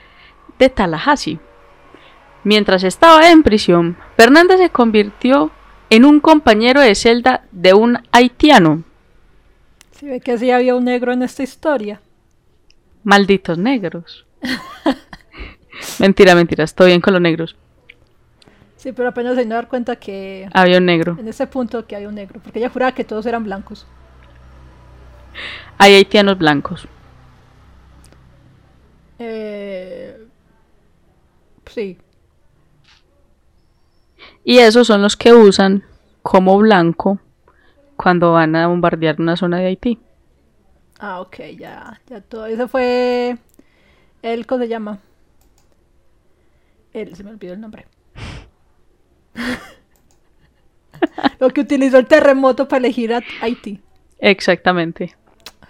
[0.58, 1.38] de Tallahassee.
[2.42, 5.52] Mientras estaba en prisión, Fernández se convirtió
[5.88, 8.82] en un compañero de celda de un haitiano.
[9.92, 12.00] Si ve que sí había un negro en esta historia.
[13.04, 14.26] Malditos negros.
[16.00, 17.54] mentira, mentira, estoy bien con los negros.
[18.76, 21.16] Sí, pero apenas se dar cuenta que Había un negro.
[21.20, 22.40] en ese punto que había un negro.
[22.42, 23.86] Porque ella juraba que todos eran blancos.
[25.78, 26.86] Hay haitianos blancos.
[29.18, 30.26] Eh...
[31.66, 31.98] Sí.
[34.44, 35.84] Y esos son los que usan
[36.22, 37.20] como blanco
[37.96, 39.98] cuando van a bombardear una zona de Haití.
[40.98, 42.46] Ah, ok, ya, ya todo.
[42.46, 43.38] Ese fue
[44.22, 44.98] el, ¿cómo se llama?
[46.92, 47.86] Él, se me olvidó el nombre.
[51.40, 53.80] Lo que utilizó el terremoto para elegir a Haití.
[54.18, 55.16] Exactamente.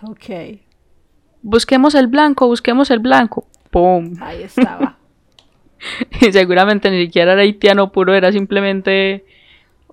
[0.02, 0.58] Ok,
[1.44, 3.46] Busquemos el blanco, busquemos el blanco.
[3.70, 4.14] ¡Pum!
[4.20, 4.98] ahí estaba.
[6.20, 9.24] Y seguramente ni siquiera era haitiano puro, era simplemente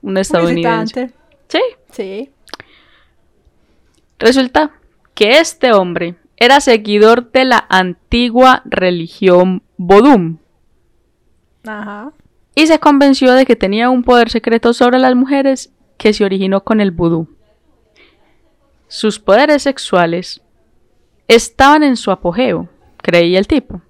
[0.03, 1.05] un Un estadounidense.
[1.05, 1.19] visitante.
[1.47, 1.59] Sí.
[1.91, 2.29] Sí.
[4.19, 4.71] Resulta
[5.15, 10.37] que este hombre era seguidor de la antigua religión Vodum
[11.65, 12.11] Ajá.
[12.53, 16.63] y se convenció de que tenía un poder secreto sobre las mujeres que se originó
[16.63, 17.27] con el vudú.
[18.89, 20.41] Sus poderes sexuales
[21.27, 22.67] estaban en su apogeo,
[22.97, 23.81] creía el tipo,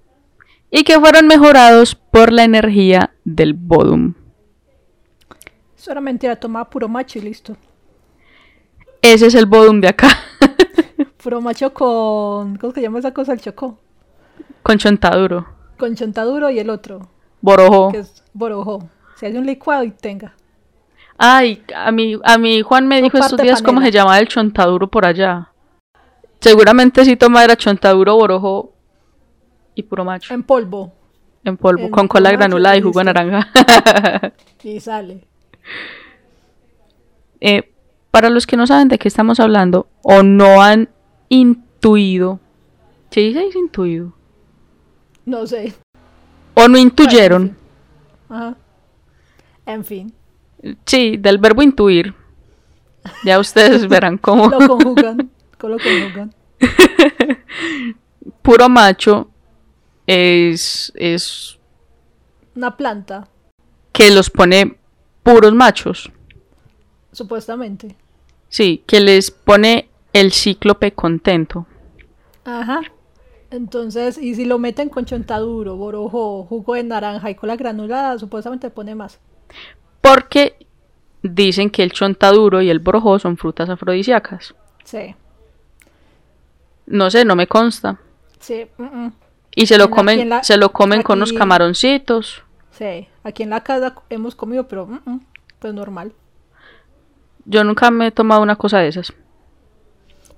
[0.70, 4.14] y que fueron mejorados por la energía del Vodum.
[5.76, 7.56] Eso era mentira, tomaba puro macho y listo.
[9.02, 10.08] Ese es el Vodum de acá,
[11.22, 12.56] Puro macho con.
[12.56, 13.32] ¿Cómo se llama esa cosa?
[13.34, 13.78] El chocó.
[14.62, 15.46] con chontaduro,
[15.78, 17.10] Con chontaduro y el otro,
[17.42, 17.90] borojo.
[17.92, 18.88] que es borojo.
[19.16, 20.34] Se hace un licuado y tenga.
[21.22, 24.88] Ay, a mí, a mí Juan me dijo estos días cómo se llamaba el chontaduro
[24.88, 25.52] por allá.
[26.40, 28.72] Seguramente sí toma era chontaduro, borojo
[29.74, 30.32] y puro macho.
[30.32, 30.94] En polvo.
[31.44, 33.48] En polvo, en con cola granulada y jugo de naranja.
[34.64, 35.26] Y sale.
[37.42, 37.70] Eh,
[38.10, 40.88] para los que no saben de qué estamos hablando o no han
[41.28, 42.40] intuido,
[43.10, 44.14] ¿se dice intuido?
[45.26, 45.74] No sé.
[46.54, 47.58] O no intuyeron,
[48.30, 48.56] Ajá.
[49.66, 50.14] En fin.
[50.86, 52.14] Sí, del verbo intuir.
[53.24, 55.30] Ya ustedes verán cómo Lo conjugan.
[55.58, 56.34] ¿Cómo lo conjugan?
[58.42, 59.30] puro macho
[60.06, 61.58] es, es
[62.54, 63.28] Una planta,
[63.92, 64.76] que los pone
[65.22, 66.10] puros machos.
[67.12, 67.96] supuestamente.
[68.48, 71.66] Sí, que les pone el cíclope contento.
[72.44, 72.80] Ajá.
[73.50, 78.70] Entonces, y si lo meten con chontaduro, borojo, jugo de naranja y cola granulada, supuestamente
[78.70, 79.18] pone más.
[80.00, 80.56] Porque
[81.22, 84.54] dicen que el chontaduro y el borojo son frutas afrodisíacas.
[84.84, 85.14] Sí.
[86.86, 87.98] No sé, no me consta.
[88.40, 88.66] Sí.
[89.54, 92.42] Y se lo En comen, la- se lo comen con unos camaroncitos.
[92.72, 93.08] Sí.
[93.22, 94.88] Aquí en la casa hemos comido, pero
[95.58, 96.12] pues normal.
[97.44, 99.12] Yo nunca me he tomado una cosa de esas.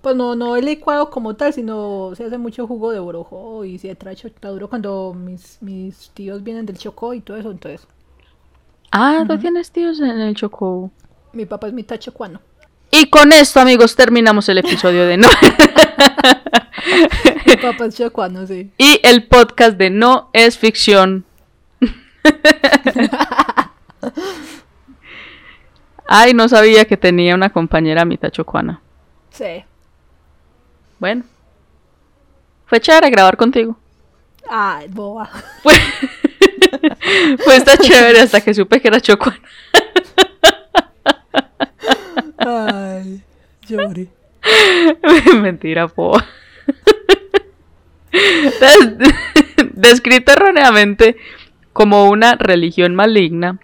[0.01, 3.79] Pues no, no el licuado como tal, sino se hace mucho jugo de borojo y
[3.79, 7.87] se trae duro cuando mis, mis tíos vienen del Chocó y todo eso, entonces.
[8.93, 10.91] Ah, ¿tú tienes tíos en el Chocó?
[11.33, 12.43] Mi papá es mitad chocuano.
[12.91, 15.29] Y con esto, amigos, terminamos el episodio de No.
[17.47, 18.71] Mi papá es chocuano, sí.
[18.77, 21.25] Y el podcast de No es ficción.
[26.07, 28.83] Ay, no sabía que tenía una compañera mitad chocuana.
[29.31, 29.65] Sí.
[30.99, 31.25] Bueno.
[32.67, 33.79] Fue chévere grabar contigo.
[34.47, 35.31] Ay, boba.
[36.81, 39.41] Fue, fue esta chévere hasta que supe que era chocuana.
[42.39, 43.23] Ay,
[43.69, 44.09] lloré.
[45.41, 46.25] Mentira, boba.
[48.13, 48.97] Des-
[49.75, 51.17] Descrito erróneamente
[51.73, 53.59] como una religión maligna,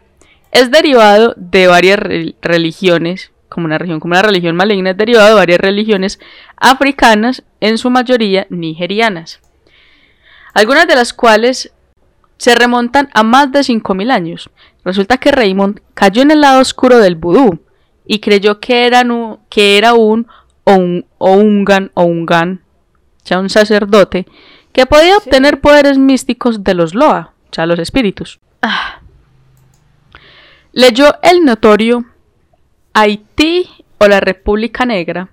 [0.53, 5.29] es derivado de varias re- religiones, como una región, como una religión maligna, es derivado
[5.29, 6.19] de varias religiones
[6.57, 9.41] africanas, en su mayoría nigerianas,
[10.55, 11.73] algunas de las cuales
[12.39, 14.49] se remontan a más de 5.000 años.
[14.85, 17.61] Resulta que Raymond cayó en el lado oscuro del vudú
[18.07, 20.27] y creyó que, eran un- que era un
[20.65, 22.63] Oun- Oungan, Oungan,
[23.23, 24.27] o sea, un sacerdote,
[24.73, 28.39] que podía obtener poderes místicos de los Loa, o sea, los espíritus.
[28.63, 29.01] Ah.
[30.73, 32.05] Leyó el notorio
[32.95, 33.69] Haití
[33.99, 35.29] o la República Negra,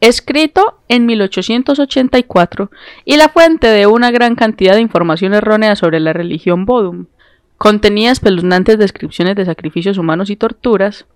[0.00, 2.70] escrito en 1884
[3.04, 7.06] y la fuente de una gran cantidad de información errónea sobre la religión Bodum.
[7.58, 11.06] Contenía espeluznantes descripciones de sacrificios humanos y torturas,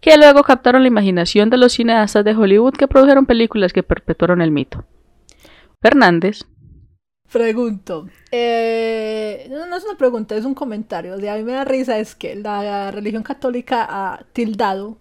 [0.00, 4.40] que luego captaron la imaginación de los cineastas de Hollywood que produjeron películas que perpetuaron
[4.40, 4.84] el mito.
[5.82, 6.46] Fernández,
[7.32, 8.08] Pregunto.
[8.32, 11.16] Eh, no, es una pregunta, es un comentario.
[11.16, 14.98] De a mí me da risa es que la religión católica ha tildado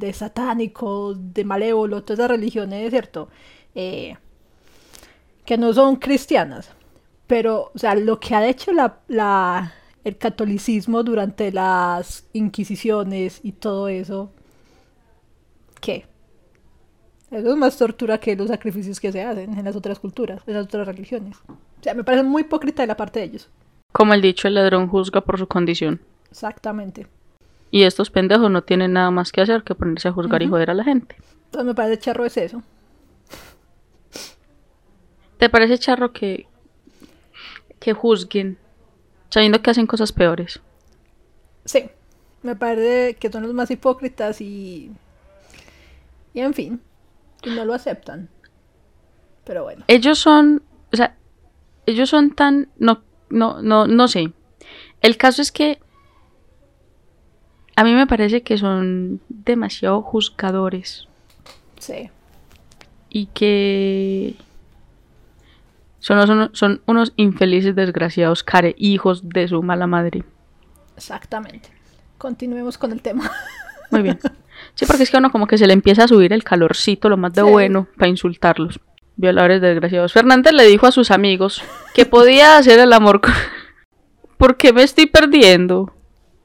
[0.00, 3.28] de satánico, de malévolo, todas esas religiones, ¿cierto?
[3.74, 4.16] Eh,
[5.44, 6.70] que no son cristianas.
[7.26, 9.72] Pero, o sea, lo que ha hecho la, la-
[10.04, 14.30] el catolicismo durante las inquisiciones y todo eso,
[15.80, 16.06] ¿qué?
[17.30, 20.54] Eso es más tortura que los sacrificios que se hacen en las otras culturas, en
[20.54, 21.36] las otras religiones.
[21.48, 23.48] O sea, me parece muy hipócrita de la parte de ellos.
[23.92, 26.00] como el dicho, el ladrón juzga por su condición.
[26.30, 27.06] Exactamente.
[27.70, 30.70] Y estos pendejos no tienen nada más que hacer que ponerse a juzgar y joder
[30.70, 31.16] a la gente.
[31.46, 32.62] Entonces me parece charro es eso.
[35.38, 36.46] ¿Te parece charro que,
[37.78, 38.58] que juzguen
[39.30, 40.60] sabiendo que hacen cosas peores?
[41.64, 41.90] Sí.
[42.42, 44.90] Me parece que son los más hipócritas y...
[46.32, 46.80] Y en fin.
[47.42, 48.28] Y no lo aceptan.
[49.44, 49.84] Pero bueno.
[49.88, 50.62] Ellos son,
[50.92, 51.16] o sea,
[51.86, 54.32] ellos son tan, no, no, no, no sé.
[55.00, 55.80] El caso es que
[57.80, 61.08] a mí me parece que son demasiado juzgadores
[61.78, 62.10] Sí.
[63.08, 64.34] y que
[65.98, 70.24] son, son, son unos infelices desgraciados, care hijos de su mala madre.
[70.94, 71.70] Exactamente.
[72.18, 73.30] Continuemos con el tema.
[73.90, 74.18] Muy bien.
[74.74, 77.08] Sí, porque es que a uno como que se le empieza a subir el calorcito,
[77.08, 77.48] lo más de Sí.
[77.48, 78.78] bueno, para insultarlos.
[79.16, 80.12] Violadores desgraciados.
[80.12, 81.62] Fernández le dijo a sus amigos
[81.94, 83.32] que podía hacer el amor con...
[84.36, 85.94] ¿Por qué me estoy perdiendo?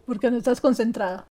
[0.05, 1.27] Porque no estás concentrada.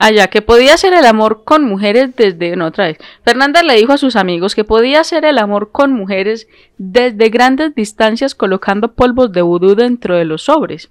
[0.00, 2.54] Allá, que podía hacer el amor con mujeres desde...
[2.54, 2.98] No, otra vez.
[3.24, 7.74] Fernández le dijo a sus amigos que podía hacer el amor con mujeres desde grandes
[7.74, 10.90] distancias colocando polvos de vudú dentro de los sobres.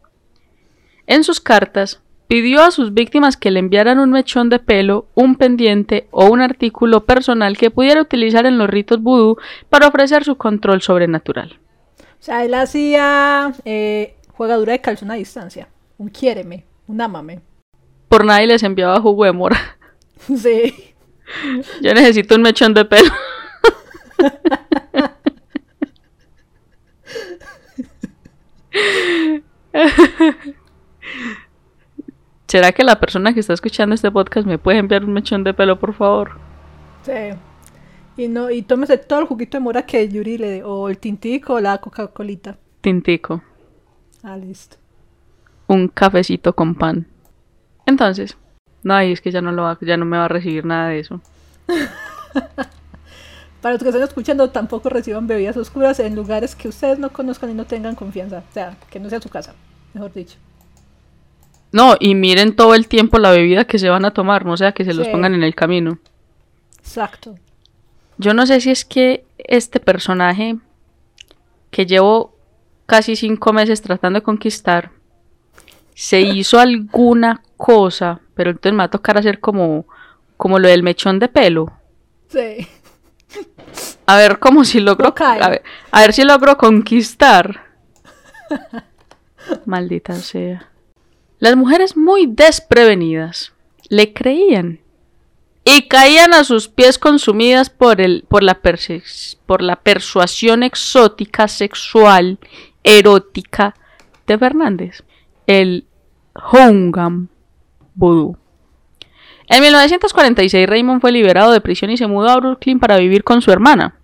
[1.06, 5.36] En sus cartas, pidió a sus víctimas que le enviaran un mechón de pelo, un
[5.36, 9.38] pendiente o un artículo personal que pudiera utilizar en los ritos vudú
[9.70, 11.60] para ofrecer su control sobrenatural.
[12.00, 15.70] O sea, él hacía eh, juegadura de calzón a distancia.
[15.98, 17.42] Un quiéreme, un ámame.
[18.10, 19.58] Por nadie les enviaba jugo de mora.
[20.36, 20.74] Sí.
[21.82, 23.12] Yo necesito un mechón de pelo.
[32.48, 35.54] ¿Será que la persona que está escuchando este podcast me puede enviar un mechón de
[35.54, 36.32] pelo, por favor?
[37.04, 37.12] Sí.
[38.18, 40.98] Y no, y tómese todo el juguito de mora que Yuri le dé, o el
[40.98, 42.58] tintico o la Coca-Colita.
[42.82, 43.44] Tintico.
[44.24, 44.78] Ah, listo.
[45.68, 47.07] Un cafecito con pan.
[47.86, 48.38] Entonces,
[48.84, 50.89] no, y es que ya no, lo va, ya no me va a recibir nada
[50.89, 51.22] de eso.
[53.61, 57.49] Para los que están escuchando, tampoco reciban bebidas oscuras en lugares que ustedes no conozcan
[57.49, 58.43] y no tengan confianza.
[58.49, 59.55] O sea, que no sea su casa,
[59.93, 60.38] mejor dicho.
[61.72, 64.72] No, y miren todo el tiempo la bebida que se van a tomar, no sea
[64.72, 65.99] que se los pongan en el camino.
[66.80, 67.36] Exacto.
[68.18, 70.57] Yo no sé si es que este personaje
[71.70, 72.36] que llevo
[72.86, 74.91] casi cinco meses tratando de conquistar
[75.98, 79.88] se hizo alguna cosa, pero entonces me va a tocar hacer como,
[80.38, 81.72] como lo del mechón de pelo.
[82.30, 82.68] Sí.
[84.06, 85.16] A ver cómo si logro.
[85.16, 85.41] Cae.
[85.41, 87.64] A ver, a ver si logro conquistar.
[89.66, 90.70] Maldita sea.
[91.39, 93.54] Las mujeres muy desprevenidas
[93.89, 94.82] le creían
[95.64, 98.62] y caían a sus pies consumidas por, el, por, la,
[99.48, 102.38] por la persuasión exótica, sexual,
[102.84, 103.74] erótica
[104.28, 105.04] de Fernández,
[105.48, 105.87] el
[106.52, 107.30] Hongam
[107.96, 108.38] Voodoo.
[109.48, 113.42] En 1946 Raymond fue liberado de prisión y se mudó a Brooklyn para vivir con
[113.42, 114.00] su hermana.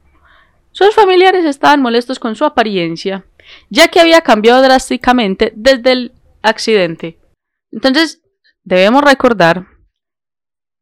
[0.72, 3.26] Sus familiares estaban molestos con su apariencia,
[3.70, 7.20] ya que había cambiado drásticamente desde el accidente.
[7.72, 8.22] Entonces,
[8.64, 9.68] debemos recordar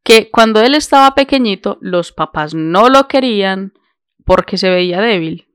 [0.03, 3.73] que cuando él estaba pequeñito, los papás no lo querían
[4.25, 5.50] porque se veía débil.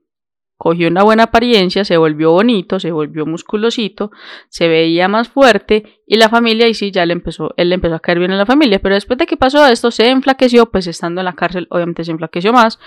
[0.59, 4.09] Cogió una buena apariencia, se volvió bonito, se volvió musculosito,
[4.49, 7.93] se veía más fuerte y la familia y sí ya le empezó, él le empezó
[7.95, 10.87] a caer bien en la familia, pero después de que pasó esto se enflaqueció, pues
[10.87, 12.79] estando en la cárcel obviamente se enflaqueció más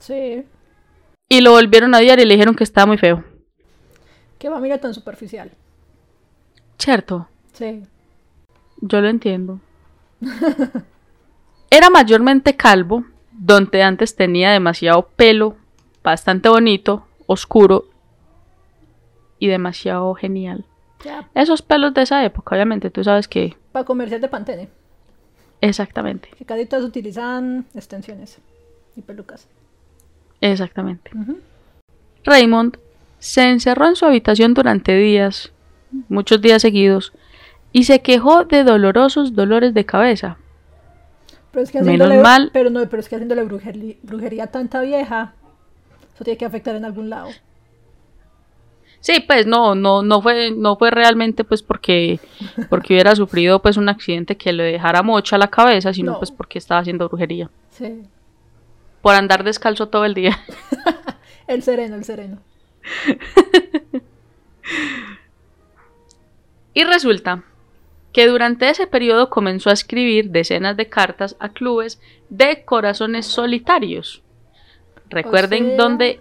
[0.00, 0.42] Sí.
[1.28, 3.22] y lo volvieron a odiar y le dijeron que estaba muy feo.
[4.40, 5.52] Qué familia tan superficial.
[6.78, 7.82] Cierto, Sí.
[8.80, 9.60] yo lo entiendo.
[11.70, 15.56] Era mayormente calvo, donde antes tenía demasiado pelo,
[16.02, 17.86] bastante bonito, oscuro
[19.38, 20.64] y demasiado genial.
[21.34, 24.68] Esos pelos de esa época, obviamente, tú sabes que Para comercial de Pantene.
[25.60, 28.38] exactamente, Que casi todos utilizan extensiones
[28.96, 29.48] y pelucas.
[30.40, 31.10] exactamente.
[32.24, 32.78] Raymond
[33.18, 35.52] se encerró en su habitación durante días,
[36.08, 37.12] muchos días seguidos,
[37.72, 40.36] y se quejó de dolorosos dolores de cabeza.
[41.50, 42.50] Pero es que Menos mal.
[42.52, 45.34] Pero no, pero es que haciéndole brujería, brujería a tanta vieja,
[46.22, 47.30] eso tiene que afectar en algún lado.
[49.00, 52.20] Sí, pues no, no, no fue, no fue realmente pues porque,
[52.70, 56.18] porque hubiera sufrido pues un accidente que le dejara mocha la cabeza, sino No.
[56.18, 57.50] pues porque estaba haciendo brujería.
[57.70, 58.02] Sí.
[59.00, 60.38] Por andar descalzo todo el día.
[61.48, 62.38] El sereno, el sereno.
[66.74, 67.44] Y resulta
[68.14, 72.00] que durante ese periodo comenzó a escribir decenas de cartas a clubes
[72.30, 74.22] de corazones solitarios.
[75.12, 76.20] Recuerden sea, dónde,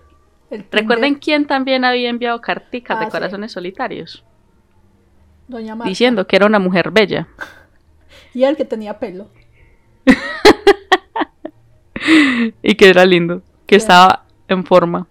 [0.71, 3.11] recuerden quién también había enviado carticas Ah, de sí.
[3.11, 4.23] corazones solitarios,
[5.47, 5.89] Doña Marta.
[5.89, 7.27] diciendo que era una mujer bella.
[8.33, 9.27] Y el que tenía pelo.
[12.63, 13.83] y que era lindo, que Sí.
[13.83, 15.07] estaba en forma.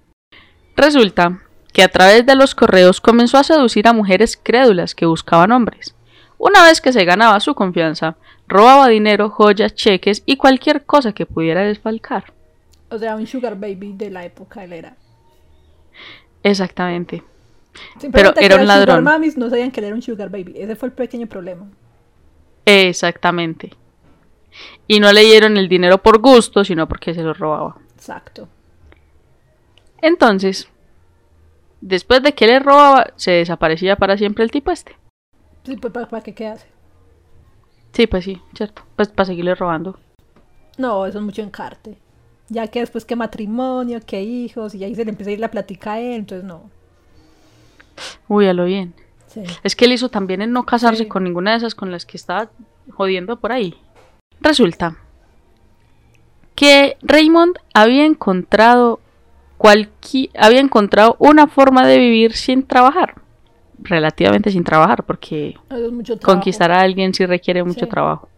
[0.76, 1.40] Resulta
[1.72, 5.94] que a través de los correos comenzó a seducir a mujeres crédulas que buscaban hombres.
[6.38, 8.16] Una vez que se ganaba su confianza,
[8.48, 12.32] robaba dinero, joyas, cheques y cualquier cosa que pudiera desfalcar.
[12.90, 14.96] O sea, un sugar baby de la época él era.
[16.42, 17.22] Exactamente.
[17.98, 19.04] Simplemente era un sugar ladrón.
[19.04, 20.54] mamis no sabían que él era un sugar baby.
[20.56, 21.66] Ese fue el pequeño problema.
[22.64, 23.70] Exactamente.
[24.88, 27.76] Y no le dieron el dinero por gusto, sino porque se lo robaba.
[27.94, 28.48] Exacto.
[30.02, 30.68] Entonces,
[31.80, 34.96] después de que le robaba, se desaparecía para siempre el tipo este.
[35.64, 36.66] Sí, pues ¿para, para qué hace?
[37.92, 38.82] Sí, pues sí, cierto.
[38.96, 39.98] Pues para seguirle robando.
[40.78, 41.98] No, eso es mucho encarte.
[42.50, 45.50] Ya que después que matrimonio, que hijos, y ahí se le empieza a ir la
[45.50, 46.68] plática a él, entonces no.
[48.28, 48.92] Uy, a lo bien.
[49.28, 49.42] Sí.
[49.62, 51.08] Es que él hizo también en no casarse Sí.
[51.08, 52.50] con ninguna de esas con las que estaba
[52.92, 53.74] jodiendo por ahí.
[54.40, 54.96] Resulta
[56.56, 59.00] que Raymond había encontrado
[59.58, 63.14] cualqui- había encontrado una forma de vivir sin trabajar.
[63.82, 65.54] Relativamente sin trabajar, porque
[66.22, 67.90] conquistar a alguien sí requiere mucho Sí.
[67.90, 68.28] trabajo.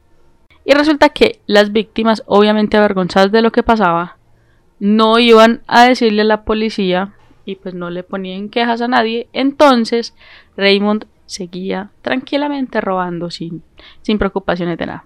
[0.65, 4.17] Y resulta que las víctimas, obviamente avergonzadas de lo que pasaba,
[4.79, 9.29] no iban a decirle a la policía y pues no le ponían quejas a nadie.
[9.33, 10.15] Entonces
[10.57, 13.63] Raymond seguía tranquilamente robando sin,
[14.03, 15.05] sin preocupaciones de nada.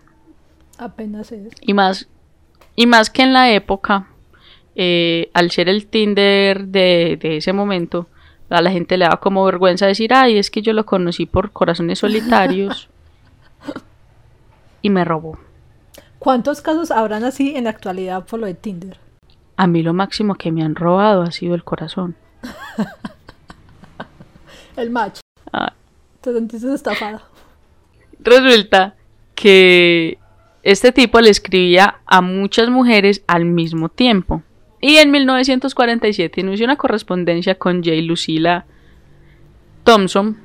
[0.78, 1.54] Apenas es.
[1.60, 2.08] Y más,
[2.74, 4.08] y más que en la época,
[4.74, 8.08] eh, al ser el Tinder de, de ese momento,
[8.50, 11.52] a la gente le daba como vergüenza decir, ay, es que yo lo conocí por
[11.52, 12.90] corazones solitarios
[14.86, 15.36] y me robó.
[16.20, 18.98] ¿Cuántos casos habrán así en la actualidad por lo de Tinder?
[19.56, 22.14] A mí lo máximo que me han robado ha sido el corazón.
[24.76, 25.20] El match.
[25.52, 25.72] Ah,
[26.20, 27.22] Te sentiste estafada.
[28.20, 28.94] resulta
[29.34, 30.18] que
[30.62, 34.42] este tipo le escribía a muchas mujeres al mismo tiempo.
[34.82, 37.96] Y en 1947 inició una correspondencia con J.
[38.02, 38.66] Lucilla
[39.84, 40.36] Thompson,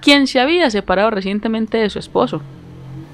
[0.00, 2.40] quien se había separado recientemente de su esposo.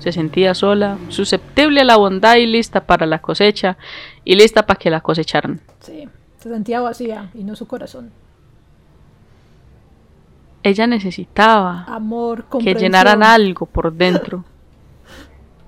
[0.05, 3.79] Se sentía sola, susceptible a la bondad y lista para la cosecha,
[4.23, 5.63] y lista para que la cosecharan.
[5.81, 6.07] Sí.
[6.37, 8.11] Se sentía vacía y no su corazón.
[10.63, 14.45] Ella necesitaba Amor, que llenaran algo por dentro.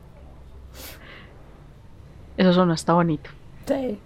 [2.36, 3.30] Eso sonó hasta bonito.
[3.64, 3.98] Sí.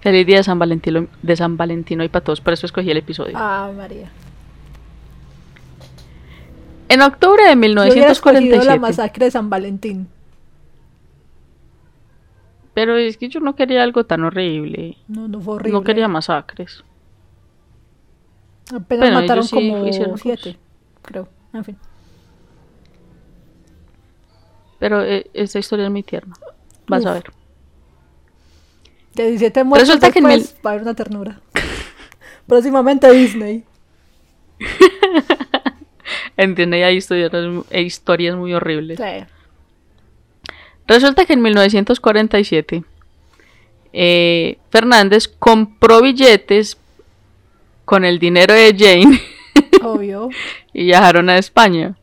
[0.00, 2.96] Feliz día de San Valentino, de San Valentino y para todos, por eso escogí el
[2.96, 3.34] episodio.
[3.36, 4.10] Ah, María.
[6.88, 8.64] En octubre de Yo hubiera escogido 1947.
[8.64, 10.08] la masacre de San Valentín.
[12.74, 14.96] Pero es que yo no quería algo tan horrible.
[15.08, 15.72] No, no fue horrible.
[15.72, 16.84] No quería masacres.
[18.72, 20.56] Apenas Bueno, mataron sí como siete,
[21.02, 21.28] creo.
[21.52, 21.76] En fin.
[24.78, 26.34] Pero eh, esta historia es muy tierna.
[26.86, 27.32] Vas a ver.
[29.14, 31.40] De 17 muertos Resulta que en después, va a haber una ternura.
[32.46, 33.64] Próximamente Disney.
[36.38, 37.30] En Disney hay historias,
[37.70, 38.98] hay historias muy horribles.
[38.98, 39.24] Sí.
[40.86, 42.82] Resulta que en 1947
[43.92, 46.78] eh, Fernández compró billetes
[47.84, 49.20] con el dinero de Jane
[49.82, 50.30] Obvio.
[50.72, 51.96] y viajaron a España.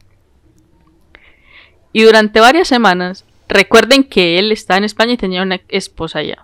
[1.94, 6.44] Y durante varias semanas, recuerden que él estaba en España y tenía una esposa allá.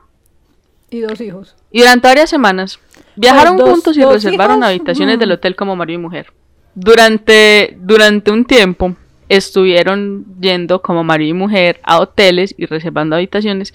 [0.90, 1.56] Y dos hijos.
[1.72, 2.80] Y durante varias semanas
[3.16, 5.20] viajaron Pues, dos- juntos y reservaron hijos, habitaciones mm.
[5.20, 6.32] del hotel como marido y mujer.
[6.76, 8.96] Durante, durante un tiempo
[9.30, 13.74] estuvieron yendo como marido y mujer a hoteles y reservando habitaciones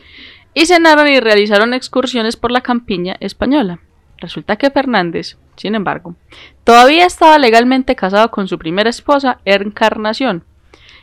[0.54, 3.80] y cenaron y realizaron excursiones por la campiña española.
[4.18, 6.16] Resulta que Fernández, sin embargo,
[6.64, 10.44] todavía estaba legalmente casado con su primera esposa, Encarnación.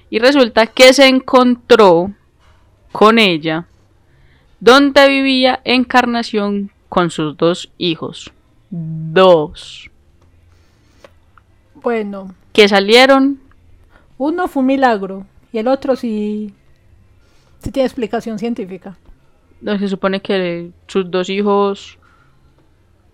[0.10, 2.12] Y resulta que se encontró
[2.92, 3.68] con ella
[4.60, 8.32] donde vivía Encarnación con sus dos hijos.
[8.70, 9.92] Dos.
[11.84, 13.40] Bueno, Que salieron.
[14.18, 16.54] uno fue un milagro y el otro sí,
[17.60, 18.98] sí tiene explicación científica.
[19.62, 21.98] no, Se supone que sus dos hijos.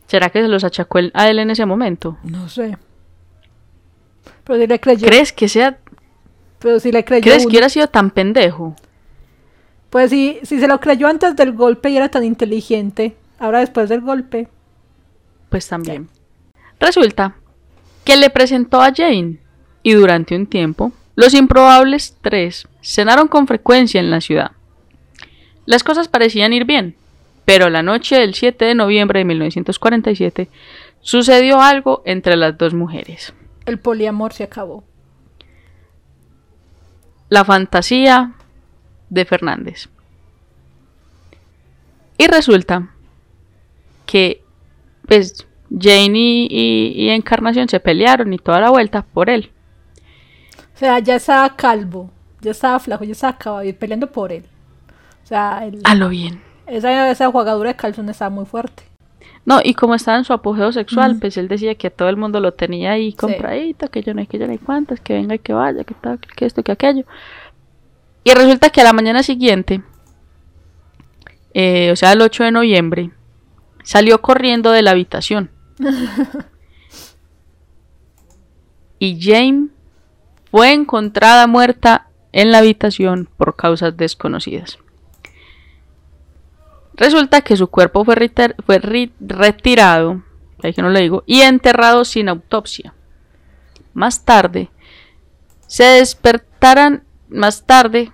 [0.08, 2.18] ¿Será que se los achacó a él en ese momento?
[2.24, 2.78] No sé.
[4.44, 5.08] Pero si le creyó.
[5.08, 5.78] ¿Crees que sea.
[6.60, 7.22] Pero si le creyó.
[7.24, 7.50] ¿Crees que uno.
[7.52, 8.76] hubiera sido tan pendejo?
[9.92, 13.88] Pues si, si se lo creyó antes del golpe y era tan inteligente, ahora después
[13.90, 14.48] del golpe.
[15.50, 16.10] Pues también.
[16.80, 17.36] Resulta
[18.04, 19.38] que le presentó a Jane
[19.84, 24.52] y durante un tiempo los improbables tres cenaron con frecuencia en la ciudad.
[25.66, 26.96] Las cosas parecían ir bien,
[27.46, 30.50] pero la noche del 7 de noviembre de 1947
[31.02, 33.34] sucedió algo entre las dos mujeres.
[33.66, 34.84] El poliamor se acabó.
[37.30, 38.34] La fantasía
[39.10, 39.90] de Fernández.
[42.18, 42.90] Y resulta
[44.06, 44.44] que
[45.08, 45.48] pues
[45.78, 49.52] Jane y, y- y Encarnación se pelearon y toda la vuelta por él.
[50.76, 52.10] O sea, ya estaba calvo,
[52.42, 54.44] ya estaba flaco, ya estaba acabado y peleando por él.
[55.24, 56.42] O sea, el- A lo bien.
[56.68, 58.84] esa, esa jugadura de calzón estaba muy fuerte.
[59.46, 62.18] No, y como estaba en su apogeo sexual, pues él decía que a todo el
[62.18, 65.14] mundo lo tenía ahí compradito, que yo no hay que yo no hay cuántas, que
[65.14, 67.06] venga y que vaya, que tal, que esto, que aquello.
[68.24, 69.82] Y resulta que a la mañana siguiente,
[71.54, 73.12] eh, o sea, el 8 de noviembre,
[73.84, 75.50] salió corriendo de la habitación.
[79.00, 79.68] y Jane
[80.52, 84.78] fue encontrada muerta en la habitación por causas desconocidas.
[86.94, 90.22] Resulta que su cuerpo fue, retirado,
[90.62, 92.94] ahí que no le digo, y enterrado sin autopsia.
[93.94, 94.70] Más tarde,
[95.66, 98.12] se despertaran, más tarde,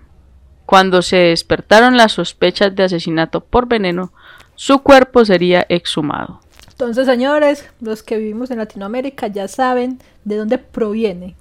[0.67, 4.13] cuando se despertaron las sospechas de asesinato por veneno,
[4.53, 6.41] su cuerpo sería exhumado.
[6.75, 11.35] Entonces, señores, los que vivimos en Latinoamérica ya saben de dónde proviene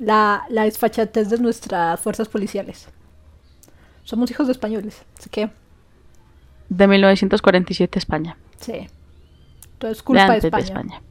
[0.00, 2.88] la, la desfachatez de nuestras fuerzas policiales.
[4.02, 5.50] Somos hijos de españoles, así que
[6.68, 8.36] De 1947 España.
[8.58, 8.88] sí.
[9.78, 10.62] Todo es de culpa de antes España.
[10.64, 11.02] de España.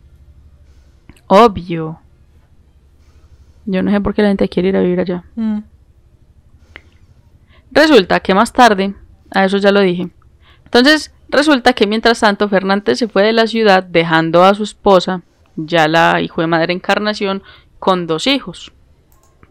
[1.28, 2.00] Obvio.
[3.66, 5.24] Yo no sé por qué la gente quiere ir a vivir allá.
[5.36, 5.60] Mm.
[7.72, 8.94] Resulta que más tarde,
[9.32, 10.10] a eso ya lo dije.
[10.66, 15.22] Entonces, resulta que mientras tanto Fernández se fue de la ciudad dejando a su esposa,
[15.56, 17.44] ya la hijo de madre encarnación,
[17.80, 18.72] con dos hijos.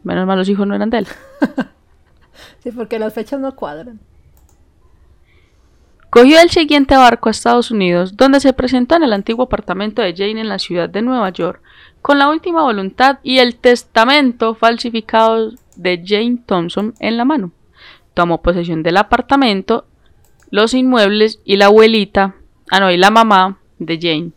[0.02, 1.06] Menos mal los hijos no eran de él.
[2.62, 4.00] Sí, porque las fechas no cuadran.
[6.10, 10.14] Cogió el siguiente barco a Estados Unidos, donde se presentó en el antiguo apartamento de
[10.16, 11.60] Jane en la ciudad de Nueva York,
[12.00, 17.52] con la última voluntad y el testamento falsificado de Jane Thompson en la mano.
[18.14, 19.86] Tomó posesión del apartamento,
[20.50, 22.36] los inmuebles y la abuelita,
[22.70, 24.32] ah no, y la mamá de Jane.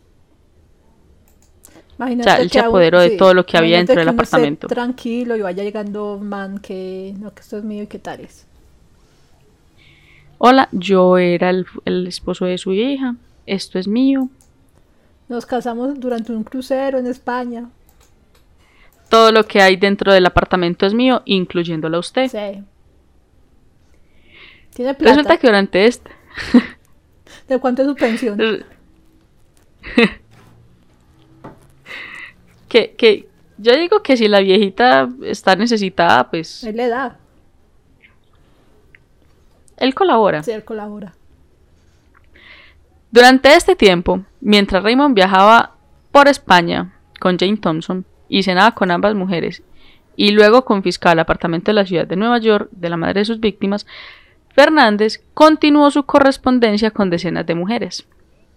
[1.98, 4.10] Imagínate O sea, él se que apoderó de todo lo que había dentro del que
[4.10, 4.66] esté apartamento.
[4.66, 8.46] Tranquilo y vaya llegando man que no, que esto es mío y qué tal es.
[10.38, 13.14] Hola, yo era el, el esposo de su hija,
[13.46, 14.28] esto es mío,
[15.28, 17.70] Nos casamos durante un crucero en España.
[19.08, 22.28] todo lo que hay dentro del apartamento es mío, incluyéndola a usted.
[22.28, 22.62] Sí.
[24.74, 25.10] Tiene plata.
[25.16, 26.10] Resulta que durante este...
[27.48, 28.38] ¿De cuánto es su pensión?
[32.68, 37.18] que, que yo digo que si la viejita está necesitada, pues Él le da.
[39.76, 40.42] él colabora.
[40.42, 41.14] Sí, él colabora.
[43.10, 45.76] Durante este tiempo, mientras Raymond viajaba
[46.10, 49.62] por España con Jane Thompson y cenaba con ambas mujeres,
[50.16, 53.24] y luego confiscaba el apartamento de la ciudad de Nueva York de la madre de
[53.26, 53.86] sus víctimas,
[54.52, 58.06] Fernández continuó su correspondencia con decenas de mujeres.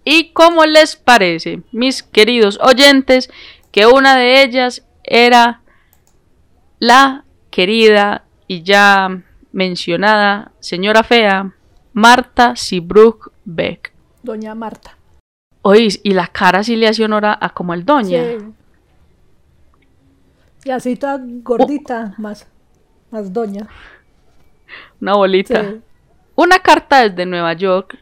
[0.03, 3.31] ¿Y cómo les parece, mis queridos oyentes,
[3.71, 5.61] que una de ellas era
[6.79, 11.53] la querida y ya mencionada señora fea
[11.93, 13.93] Marta Seabrook Beck?
[14.21, 14.97] Doña Marta.
[15.61, 18.23] Oís, y la cara sí le hace honor a, como el doña.
[18.23, 18.37] Sí.
[20.65, 22.47] Y así toda gordita, más,
[23.09, 23.67] más doña.
[25.01, 25.63] Una bolita.
[25.63, 25.81] Sí.
[26.35, 27.97] Una carta desde Nueva York,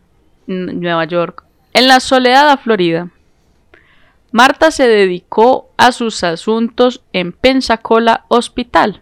[0.47, 3.09] Nueva York, en la soledad Florida.
[4.31, 9.01] Marta se dedicó a sus asuntos en Pensacola Hospital,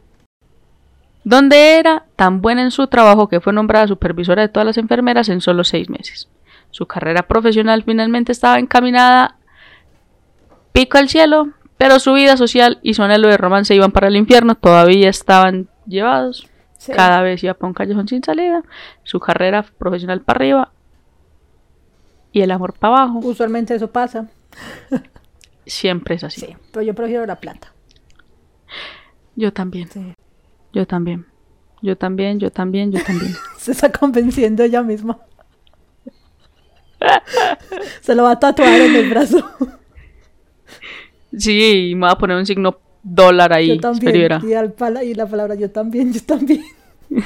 [1.24, 5.30] donde era tan buena en su trabajo que fue nombrada supervisora de todas las enfermeras
[5.30, 6.28] en solo seis meses.
[6.72, 9.38] Su carrera profesional finalmente estaba encaminada
[10.74, 14.18] pico al cielo, pero su vida social y su anhelo de romance iban para el
[14.18, 16.51] infierno, todavía estaban llevados.
[16.82, 16.92] Sí.
[16.94, 18.64] Cada vez iba para un callejón sin salida,
[19.04, 20.72] su carrera profesional para arriba
[22.32, 23.20] y el amor para abajo.
[23.20, 24.32] Usualmente eso pasa.
[25.64, 26.42] Siempre es así.
[26.42, 27.72] Sí, pero yo prefiero la plata.
[29.36, 30.16] Yo también, Sí.
[30.74, 31.28] yo también,
[31.84, 33.32] yo también, yo también, yo también.
[33.60, 35.20] Se está convenciendo ella misma.
[38.02, 39.38] Se lo va a tatuar en el brazo.
[41.38, 43.68] Sí, y me voy a poner un signo dólar ahí.
[43.70, 44.16] yo también.
[44.44, 46.64] Y, al pala- y la palabra yo también, yo también.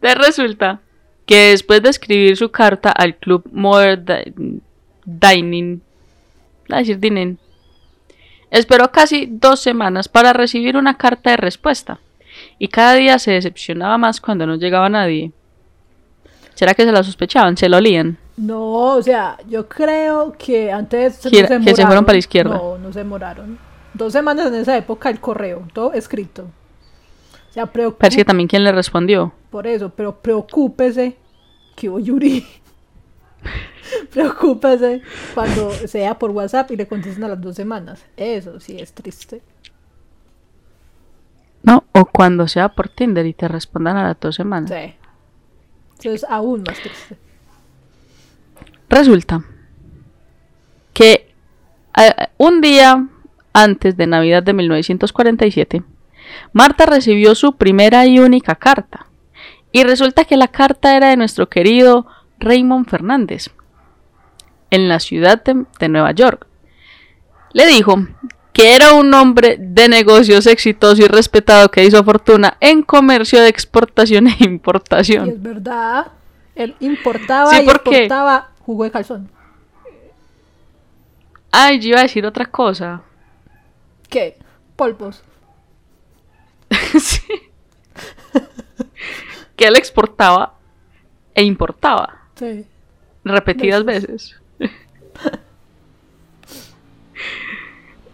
[0.00, 0.80] Te resulta
[1.26, 4.60] que después de escribir su carta al club Modern Di-
[5.04, 5.82] Dining,
[6.70, 6.98] a decir
[8.50, 12.00] esperó casi dos semanas para recibir una carta de respuesta
[12.58, 15.32] y cada día se decepcionaba más cuando no llegaba nadie.
[16.54, 17.56] ¿Será que se la sospechaban?
[17.56, 18.18] ¿Se lo olían?
[18.36, 22.56] No, o sea, yo creo que antes no se que se fueron para la izquierda.
[22.56, 23.58] No, no se demoraron.
[23.94, 26.42] Dos semanas en esa época el correo, todo escrito.
[27.50, 29.32] O sea, preocu- Parece que también quién le respondió.
[29.50, 31.16] por eso, pero preocúpese
[31.74, 32.46] que hubo Yuri.
[34.12, 35.00] preocúpese
[35.34, 38.04] cuando sea por WhatsApp y le contesten a las dos semanas.
[38.18, 39.40] Eso sí es triste.
[41.62, 44.70] No, o cuando sea por Tinder y te respondan a las dos semanas.
[44.70, 44.94] Sí.
[46.00, 47.16] Eso es aún más triste.
[48.88, 49.44] Resulta
[50.92, 51.32] que
[51.96, 53.06] eh, un día
[53.52, 55.82] antes de Navidad de 1947,
[56.52, 59.06] Marta recibió su primera y única carta.
[59.72, 62.06] Y resulta que la carta era de nuestro querido
[62.38, 63.50] Raymond Fernández,
[64.70, 66.46] en la ciudad de, de Nueva York.
[67.52, 68.06] Le dijo
[68.52, 73.48] que era un hombre de negocios exitoso y respetado que hizo fortuna en comercio de
[73.48, 75.28] exportación e Y importación.
[75.28, 76.08] es verdad.
[76.54, 79.30] Él importaba Sí, y exportaba jugo de calzón.
[81.52, 83.00] Ay, yo iba a decir otra cosa.
[84.10, 84.36] ¿Qué?
[84.74, 85.22] Polvos.
[86.98, 87.22] Sí.
[89.54, 90.54] que él exportaba
[91.34, 92.66] e importaba Sí.
[93.24, 94.36] repetidas veces.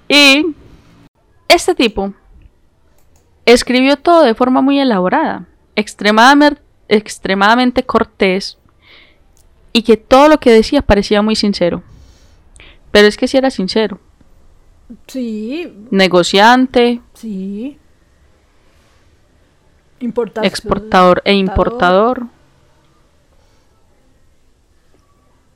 [0.09, 0.55] y
[1.49, 2.13] este tipo
[3.47, 5.47] escribió todo de forma muy elaborada,
[5.77, 8.59] extremadamente, extremadamente cortés
[9.73, 11.83] y que todo lo que decía parecía muy sincero.
[12.91, 13.99] Pero es que si era sincero,
[15.07, 17.79] Sí, negociante, sí.
[20.01, 20.45] Importación.
[20.47, 22.27] exportador e importador.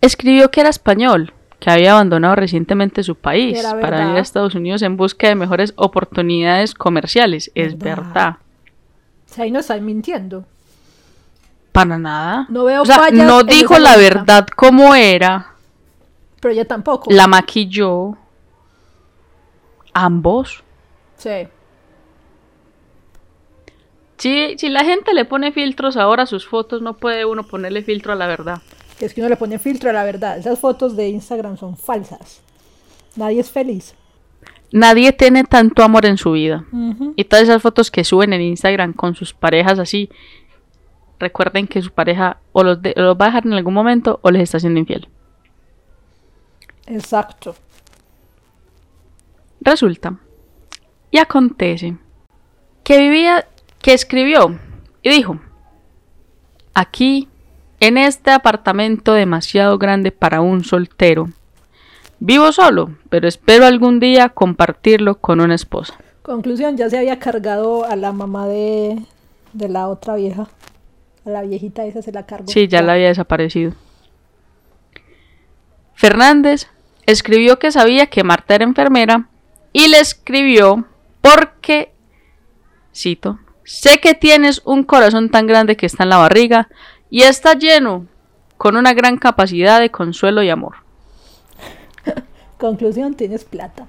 [0.00, 4.10] Escribió que era español, que había abandonado recientemente su país para verdad.
[4.12, 7.50] ir a Estados Unidos en busca de mejores oportunidades comerciales.
[7.54, 8.04] Es Verdad.
[8.04, 8.36] verdad.
[9.30, 10.44] O sea, ahí no están mintiendo.
[11.76, 12.46] Para nada.
[12.48, 15.54] No veo o sea, no dijo la verdad como era,
[16.40, 17.10] Pero ella tampoco.
[17.12, 18.16] la maquilló.
[19.92, 20.62] Ambos.
[21.18, 21.48] Sí.
[24.18, 27.82] Si, si la gente le pone filtros ahora a sus fotos, no puede uno ponerle
[27.82, 28.62] filtro a la verdad.
[28.98, 30.38] Es que uno le pone filtro a la verdad.
[30.38, 32.40] Esas fotos de Instagram son falsas.
[33.16, 33.94] Nadie es feliz.
[34.72, 36.64] Nadie tiene tanto amor en su vida.
[37.16, 40.08] Y todas esas fotos que suben en Instagram con sus parejas así,
[41.18, 44.18] recuerden que su pareja o los, de- o los va a dejar en algún momento
[44.22, 45.08] o les está siendo infiel.
[46.86, 47.54] Exacto.
[49.60, 50.16] Resulta
[51.10, 51.96] y acontece
[52.84, 53.46] que vivía,
[53.82, 54.58] que escribió
[55.02, 55.40] y dijo,
[56.74, 57.28] aquí,
[57.80, 61.30] en este apartamento demasiado grande para un soltero,
[62.20, 65.94] vivo solo, pero espero algún día compartirlo con una esposa.
[66.22, 69.02] Conclusión, ya se había cargado a la mamá de,
[69.52, 70.48] de la otra vieja.
[71.26, 72.46] A la viejita esa se la cargó.
[72.46, 73.72] Sí, ya la había desaparecido.
[75.94, 76.68] Fernández
[77.04, 79.28] escribió que sabía que Marta era enfermera
[79.72, 80.86] y le escribió
[81.20, 81.92] porque,
[82.94, 86.68] cito, sé que tienes un corazón tan grande que está en la barriga
[87.10, 88.06] y está lleno
[88.56, 90.76] con una gran capacidad de consuelo y amor.
[92.58, 93.88] Conclusión, tienes plata.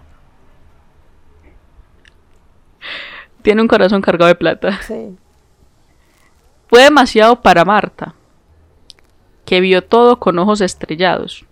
[3.43, 4.81] Tiene un corazón cargado de plata.
[4.81, 5.15] Sí.
[6.67, 8.13] Fue demasiado para Marta,
[9.45, 11.45] que vio todo con ojos estrellados.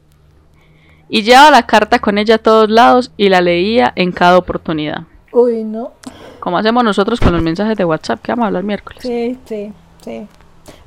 [1.07, 5.03] Y llevaba la carta con ella a todos lados y la leía en cada oportunidad.
[5.31, 5.93] Uy, no.
[6.39, 9.01] Como hacemos nosotros con los mensajes de WhatsApp que vamos a hablar miércoles.
[9.01, 9.71] Sí, sí,
[10.03, 10.27] sí.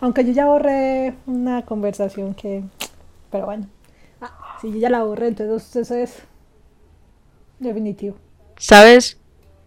[0.01, 2.65] Aunque yo ya borré una conversación que...
[3.31, 3.67] Pero bueno.
[4.21, 6.23] Ah, si yo ya la borré, entonces eso es
[7.59, 8.17] definitivo.
[8.57, 9.19] ¿Sabes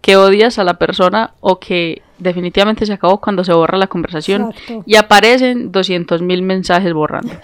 [0.01, 4.51] que odias a la persona o que definitivamente se acabó cuando se borra la conversación
[4.51, 4.83] Exacto.
[4.85, 7.33] y aparecen 200.000 mensajes borrando?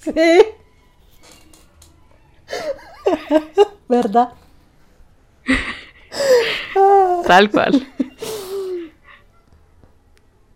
[0.00, 0.40] Sí.
[3.88, 4.30] ¿Verdad?
[7.26, 7.86] Tal cual.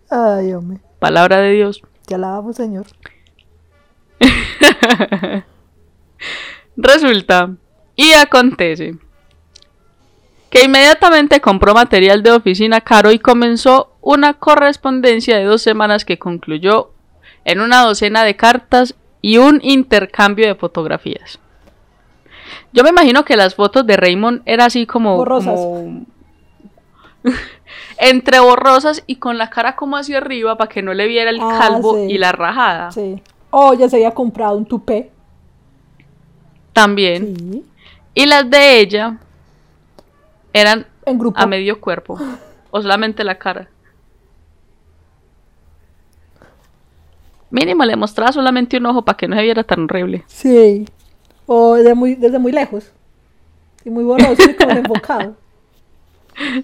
[0.08, 0.80] Ay, hombre.
[0.98, 1.82] Palabra de Dios.
[2.06, 2.86] Te alabamos, Señor.
[6.76, 7.50] Resulta
[7.96, 8.96] y acontece
[10.54, 16.16] que inmediatamente compró material de oficina caro y comenzó una correspondencia de dos semanas que
[16.20, 16.92] concluyó
[17.44, 21.40] en una docena de cartas y un intercambio de fotografías.
[22.72, 25.58] Yo me imagino que las fotos de Raymond era así como, Borrosas.
[25.58, 26.06] como-
[27.98, 31.40] entre borrosas y con la cara como hacia arriba para que no le viera el
[31.40, 32.12] Ah, calvo sí.
[32.12, 32.92] y la rajada.
[32.92, 33.20] Sí.
[33.50, 35.10] Oh, ya se había comprado un tupé.
[36.72, 37.34] También.
[37.36, 37.64] Sí.
[38.14, 39.18] Y las de ella
[40.54, 41.38] eran En grupo.
[41.38, 42.18] a medio cuerpo
[42.70, 43.68] o solamente la cara.
[47.50, 50.24] Mínimo le mostraba solamente un ojo para que no se viera tan horrible.
[50.26, 50.86] Sí.
[51.46, 52.90] O desde muy, desde muy lejos.
[53.84, 55.36] Y muy borroso y como enfocado.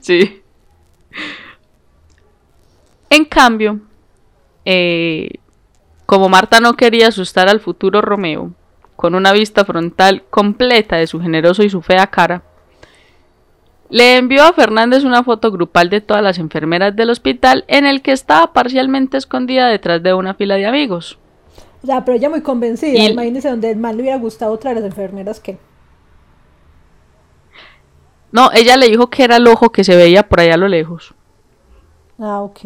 [0.00, 0.42] Sí.
[3.08, 3.78] En cambio,
[4.64, 5.28] eh,
[6.06, 8.50] como Marta no quería asustar al futuro Romeo
[8.96, 12.42] con una vista frontal completa de su generoso y su fea cara,
[13.90, 18.02] le envió a Fernández una foto grupal de todas las enfermeras del hospital en el
[18.02, 21.18] que estaba parcialmente escondida detrás de una fila de amigos.
[21.82, 22.98] O sea, pero ella muy convencida.
[22.98, 25.58] Y- Imagínese donde el man le hubiera gustado otra de las enfermeras que.
[28.32, 30.68] No, ella le dijo que era el ojo que se veía por allá a lo
[30.68, 31.14] lejos.
[32.18, 32.60] Ah, ok.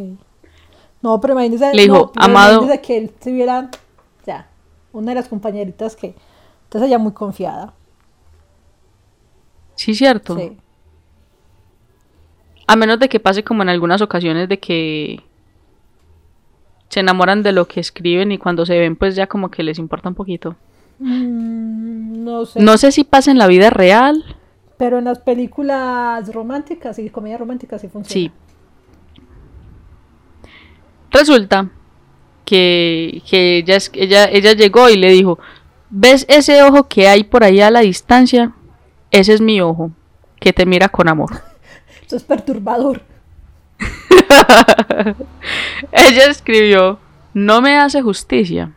[1.01, 1.73] No, pero imagínese.
[1.75, 2.55] Le dijo, no, "Amado".
[2.59, 3.71] imagínese que él tuviera.
[4.27, 4.49] Ya.
[4.93, 6.15] Una de las compañeritas que.
[6.65, 7.73] Entonces ella muy confiada.
[9.77, 10.37] Sí, cierto.
[10.37, 10.57] Sí.
[12.67, 15.21] A menos de que pase como en algunas ocasiones de que
[16.89, 19.79] se enamoran de lo que escriben y cuando se ven pues ya como que les
[19.79, 20.57] importa un poquito.
[20.99, 22.61] Mm, no sé.
[22.61, 24.25] No sé si pasa en la vida real.
[24.79, 28.13] Pero en las películas románticas y comedias románticas sí funciona.
[28.13, 28.31] Sí.
[31.11, 31.71] Resulta
[32.45, 35.39] que, que ella, es- ella, ella llegó y le dijo,
[35.91, 38.53] ¿ves ese ojo que hay por allá a la distancia?
[39.11, 39.91] Ese es mi ojo,
[40.41, 41.31] que te mira con amor.
[42.07, 43.03] Eso es perturbador.
[45.93, 46.99] Ella escribió,
[47.33, 48.73] no me hace justicia.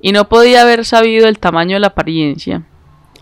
[0.00, 2.62] Y no podía haber sabido el tamaño de la apariencia.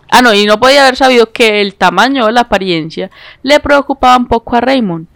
[0.09, 3.11] Ah, no, y no podía haber sabido que el tamaño de la apariencia
[3.43, 5.07] le preocupaba un poco a Raymond.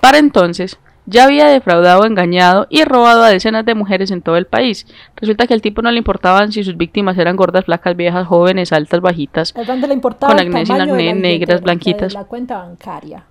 [0.00, 4.46] Para entonces, ya había defraudado, engañado y robado a decenas de mujeres en todo el
[4.46, 4.86] país.
[5.16, 8.72] Resulta que al tipo no le importaban si sus víctimas eran gordas, flacas, viejas, jóvenes,
[8.72, 9.52] altas, bajitas.
[9.54, 12.14] Le importaba Con acné, sin acné, negras, de blanquitas.
[12.14, 13.24] La, cuenta bancaria.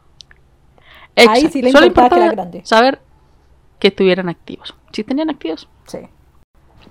[1.27, 2.61] Ahí sí le Solo importaba que era grande.
[2.63, 2.99] saber
[3.79, 4.75] que tuvieran activos.
[4.91, 5.67] Si tenían activos.
[5.87, 5.99] Sí.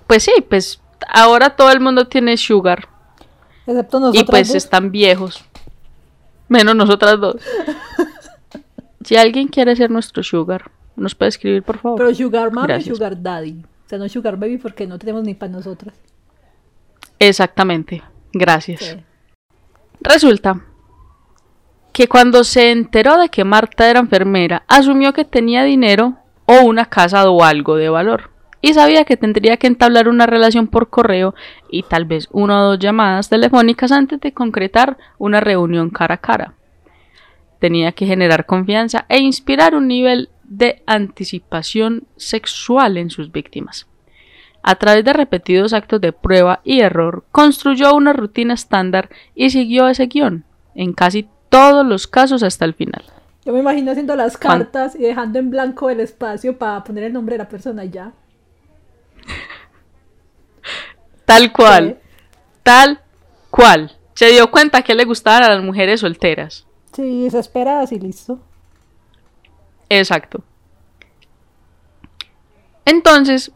[0.07, 2.87] Pues sí, pues ahora todo el mundo tiene sugar.
[3.65, 4.23] Excepto nosotros.
[4.23, 5.43] y pues están viejos.
[6.47, 7.35] Menos nosotras dos.
[9.03, 11.99] si alguien quiere ser nuestro sugar, nos puede escribir, por favor.
[11.99, 12.97] Pero Sugar Mami y Gracias.
[12.97, 13.63] Sugar Daddy.
[13.85, 15.95] O sea, no Sugar Baby porque no tenemos ni para nosotras.
[17.19, 18.01] Exactamente.
[18.33, 18.81] Gracias.
[18.81, 18.97] Sí.
[20.01, 20.63] Resulta
[21.91, 26.85] que cuando se enteró de que Marta era enfermera, asumió que tenía dinero o una
[26.85, 28.31] casa o algo de valor.
[28.61, 31.33] Y sabía que tendría que entablar una relación por correo
[31.69, 36.17] y tal vez una o dos llamadas telefónicas antes de concretar una reunión cara a
[36.17, 36.53] cara.
[37.59, 43.87] Tenía que generar confianza e inspirar un nivel de anticipación sexual en sus víctimas.
[44.61, 49.87] A través de repetidos actos de prueba y error, construyó una rutina estándar y siguió
[49.87, 50.43] ese guion
[50.75, 53.03] en casi todos los casos hasta el final.
[53.45, 57.13] Yo me imagino haciendo las cartas y dejando en blanco el espacio para poner el
[57.13, 58.11] nombre de la persona y ya.
[61.25, 61.99] Tal cual.
[62.63, 63.01] Tal
[63.49, 63.95] cual.
[64.13, 66.65] Se dio cuenta que le gustaban a las mujeres solteras.
[66.93, 68.39] Sí, desesperadas y listo.
[69.89, 70.43] Exacto.
[72.85, 73.51] Entonces,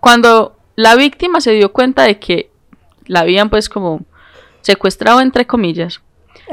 [0.00, 2.50] cuando la víctima se dio cuenta de que
[3.06, 4.00] la habían pues como
[4.66, 6.00] secuestrado entre comillas,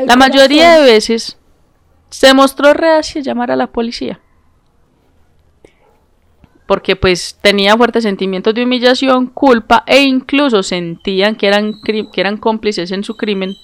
[0.06, 1.38] la mayoría de veces
[2.10, 4.20] se mostró reacia a llamar a la policía.
[6.68, 12.38] Porque pues tenía fuertes sentimientos de humillación, culpa e incluso sentían que eran, que eran
[12.38, 13.56] cómplices en su crimen,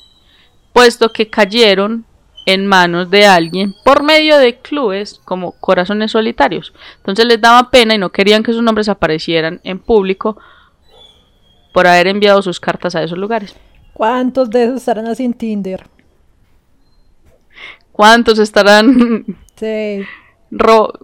[0.73, 2.05] puesto que cayeron
[2.47, 6.73] en manos de alguien por medio de clubes como corazones solitarios.
[6.97, 10.37] Entonces les daba pena y no querían que sus nombres aparecieran en público
[11.71, 13.55] por haber enviado sus cartas a esos lugares.
[13.99, 15.85] ¿Cuántos de esos estarán así en Tinder?
[17.91, 19.25] ¿Cuántos estarán
[19.57, 20.05] Sí.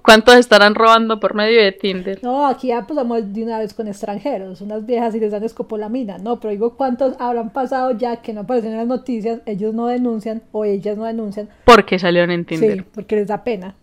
[0.01, 2.23] ¿Cuántos estarán robando por medio de Tinder?
[2.23, 6.19] No, aquí ya pasamos de una vez con extranjeros, unas viejas y les dan escopolamina.
[6.19, 9.87] No, pero digo cuántos habrán pasado ya que no aparecen en las noticias, ellos no
[9.87, 11.49] denuncian o ellas no denuncian.
[11.65, 12.77] Porque salieron en Tinder.
[12.77, 13.75] Sí, porque les da pena.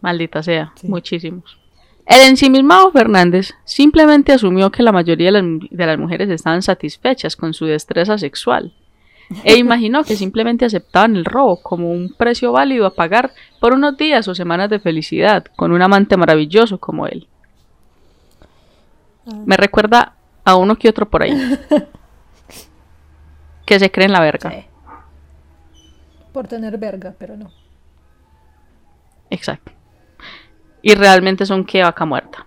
[0.00, 1.60] Maldita sea, muchísimos.
[2.08, 7.66] El ensimismado Fernández simplemente asumió que la mayoría de las mujeres estaban satisfechas con su
[7.66, 8.72] destreza sexual
[9.44, 13.98] e imaginó que simplemente aceptaban el robo como un precio válido a pagar por unos
[13.98, 17.28] días o semanas de felicidad con un amante maravilloso como él.
[19.44, 20.14] Me recuerda
[20.46, 21.58] a uno que otro por ahí.
[23.66, 24.64] que se cree en la verga.
[26.32, 27.50] Por tener verga, pero no.
[29.28, 29.72] Exacto.
[30.82, 32.46] Y realmente son que vaca muerta.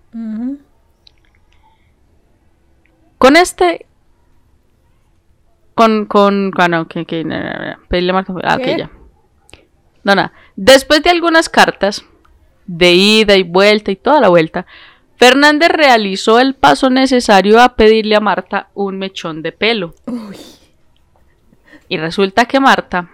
[3.18, 3.86] Con este
[5.74, 7.26] con, con, bueno, que, que,
[7.88, 8.92] pedirle marca, ah, ok, ya.
[10.04, 10.34] No, nada.
[10.56, 12.06] Después de algunas cartas,
[12.68, 14.66] de ida y vuelta y toda la vuelta,
[15.18, 19.94] Fernández realizó el paso necesario a pedirle a Marta un mechón de pelo.
[20.08, 20.38] Uy.
[21.88, 23.10] Y resulta que Marta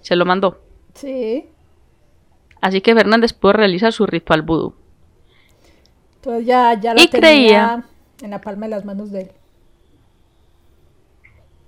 [0.00, 0.60] se lo mandó.
[0.94, 1.44] Sí.
[2.60, 4.74] Así que Fernández pudo realizar su ritual vudú.
[6.16, 7.84] Entonces ya, ya lo tenía creía,
[8.22, 9.30] en la palma de las manos de él.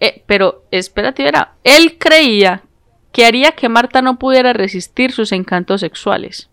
[0.00, 1.54] Eh, pero espérate, verá.
[1.62, 2.62] Él creía
[3.12, 6.48] que haría que Marta no pudiera resistir sus encantos sexuales.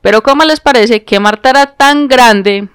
[0.00, 2.68] Pero ¿cómo les parece que Marta era tan grande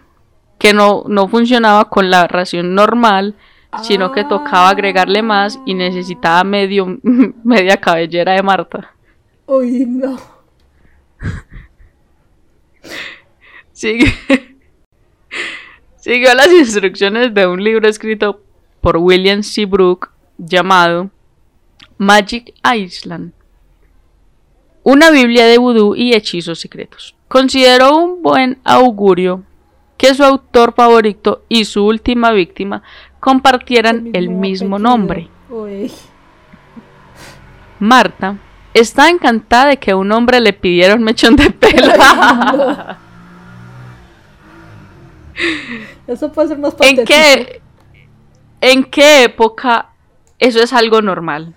[0.58, 3.36] que no, no funcionaba con la ración normal,
[3.84, 6.98] sino que tocaba agregarle más y necesitaba medio,
[7.44, 8.96] media cabellera de Marta?
[9.50, 10.16] Uy, no.
[13.72, 14.14] Sigue.
[15.96, 18.44] Siguió las instrucciones de un libro escrito
[18.80, 19.66] por William C.
[19.66, 21.10] Brooke llamado
[21.98, 23.34] Magic Island,
[24.84, 27.16] una Biblia de vudú y hechizos secretos.
[27.28, 29.46] Consideró un buen augurio
[29.98, 32.84] que su autor favorito y su última víctima
[33.20, 35.28] compartieran el mismo, nombre.
[37.80, 38.38] Marta
[38.74, 41.94] está encantada de que un hombre le pidiera un mechón de pelo.
[46.08, 47.62] Eso puede ser más ¿En qué,
[48.62, 49.90] ¿En qué época
[50.40, 51.56] eso es algo normal?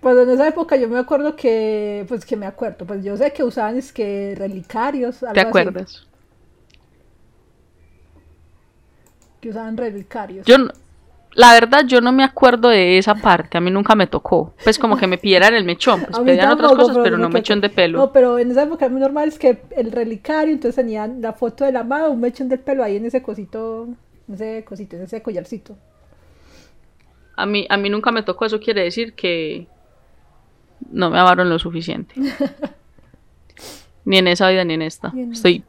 [0.00, 3.32] Pues en esa época yo me acuerdo que, pues que me acuerdo, pues yo sé
[3.32, 5.18] que usaban es que relicarios.
[5.32, 6.06] ¿Te acuerdas?
[9.40, 10.46] Que usaban relicarios.
[10.46, 10.56] Yo,
[11.40, 14.54] la verdad, yo no me acuerdo de esa parte, a mí nunca me tocó.
[14.62, 17.70] Pues como que me pidieran el mechón, pues pedían otras cosas, pero, no mechón de
[17.70, 17.98] pelo.
[17.98, 21.64] No, pero en esa época muy normal es que el relicario, entonces tenían la foto
[21.64, 23.88] del amado, un mechón de pelo ahí en ese cosito
[24.32, 25.76] ese cosito, ese collarcito.
[27.36, 29.66] A mí, a mí nunca me tocó, eso quiere decir que
[30.90, 32.14] no me amaron lo suficiente.
[34.04, 35.12] ni en esa vida ni en esta.
[35.32, 35.64] estoy,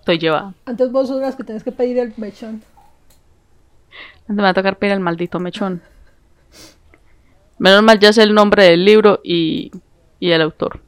[0.00, 0.54] estoy llevada.
[0.64, 2.62] Antes vos sos las que tenés que pedir el mechón.
[4.30, 5.82] Me va a tocar pedir el maldito mechón.
[7.58, 9.70] Menos mal ya sé el nombre del libro y,
[10.20, 10.80] y el autor.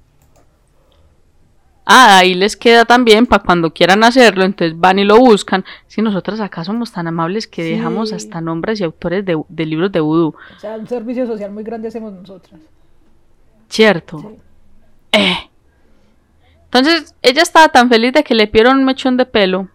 [1.84, 5.64] Ah, ahí les queda también para cuando quieran hacerlo, entonces van y lo buscan.
[5.88, 10.00] Si nosotros acá somos tan amables que dejamos hasta nombres y autores de, libros de
[10.00, 10.36] vudú.
[10.56, 12.60] O sea, un servicio social muy grande hacemos nosotras.
[13.68, 14.36] Cierto.
[15.10, 15.50] Eh.
[16.66, 19.68] Entonces, ella estaba tan feliz de que le pidieron un mechón de pelo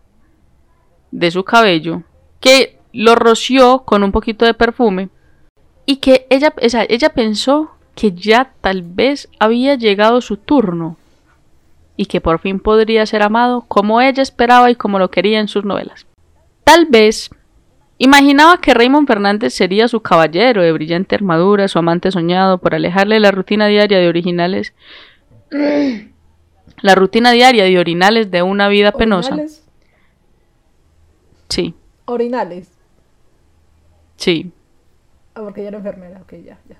[1.11, 2.03] de su cabello
[2.39, 5.09] que lo roció con un poquito de perfume
[5.85, 10.97] Y que ella, o sea, ella pensó que ya tal vez había llegado su turno
[11.95, 15.47] y que por fin podría ser amado como ella esperaba y como lo quería en
[15.47, 16.05] sus novelas.
[16.63, 17.31] Tal vez
[17.97, 23.19] imaginaba que Raymond Fernández sería su caballero de brillante armadura, su amante soñado por alejarle
[23.19, 24.73] la rutina diaria de originales
[26.81, 29.33] la rutina diaria de orinales de una vida penosa.
[29.33, 29.63] ¿Orinales?
[31.49, 31.73] Sí,
[32.05, 32.76] Orinales.
[34.17, 34.51] Sí,
[35.33, 36.19] Ah, porque ella era enfermera.
[36.21, 36.77] Ok, ya, ya.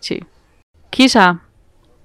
[0.00, 0.20] sí.
[0.90, 1.42] Quizá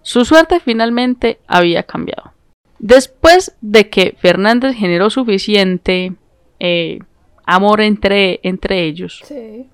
[0.02, 2.32] su suerte finalmente había cambiado.
[2.80, 6.14] Después de que Fernández generó suficiente
[6.60, 7.00] eh,
[7.46, 9.68] amor entre, entre ellos, Sí.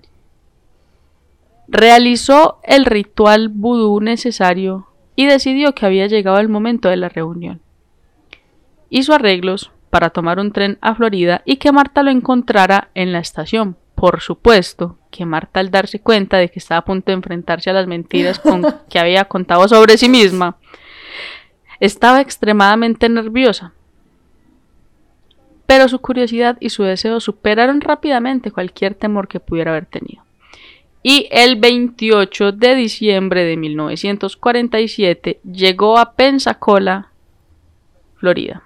[1.68, 7.60] realizó el ritual vudú necesario y decidió que había llegado el momento de la reunión.
[8.88, 13.18] Hizo arreglos para tomar un tren a Florida y que Marta lo encontrara en la
[13.20, 13.76] estación.
[14.00, 17.74] Por supuesto que Marta al darse cuenta de que estaba a punto de enfrentarse a
[17.74, 20.56] las mentiras con que había contado sobre sí misma,
[21.80, 23.74] estaba extremadamente nerviosa.
[25.66, 30.24] Pero su curiosidad y su deseo superaron rápidamente cualquier temor que pudiera haber tenido.
[31.02, 37.10] Y el 28 de diciembre de 1947 llegó a Pensacola,
[38.16, 38.62] Florida.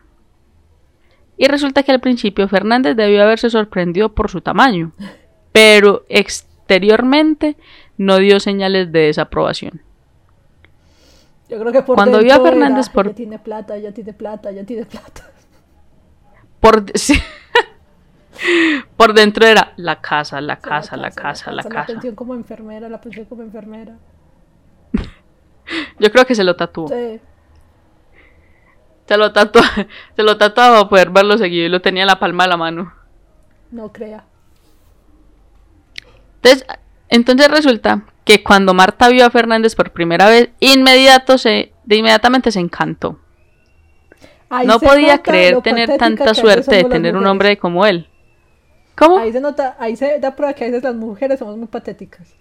[1.37, 4.93] Y resulta que al principio Fernández debió haberse sorprendido por su tamaño,
[5.55, 7.57] pero exteriormente
[7.97, 9.83] no dio señales de desaprobación.
[11.49, 14.13] Yo creo que por Cuando vio a Fernández era, por- Ella tiene plata, ella tiene
[14.15, 15.31] plata, ella tiene plata.
[16.61, 17.15] Por, sí.
[18.97, 21.87] por dentro era la casa, la casa, la casa, la La casa.
[21.87, 23.97] pensión como enfermera, la pensión como enfermera.
[26.01, 26.89] Yo creo que se lo tatuó.
[26.89, 27.21] Sí.
[29.07, 29.63] Se lo tatuó,
[30.17, 32.57] se lo tatuaba para poder verlo seguido y lo tenía en la palma de la
[32.57, 32.93] mano.
[33.71, 34.25] No crea.
[36.45, 36.67] Entonces,
[37.09, 42.53] entonces resulta que cuando Marta vio a Fernández por primera vez, inmediato se, de inmediatamente
[42.53, 43.19] se encantó.
[44.51, 48.09] Ahí no se podía creer tener tanta suerte de tener un hombre como él.
[48.95, 49.19] ¿Cómo?
[49.19, 52.35] Ahí se nota, ahí se da prueba que a veces las mujeres somos muy patéticas.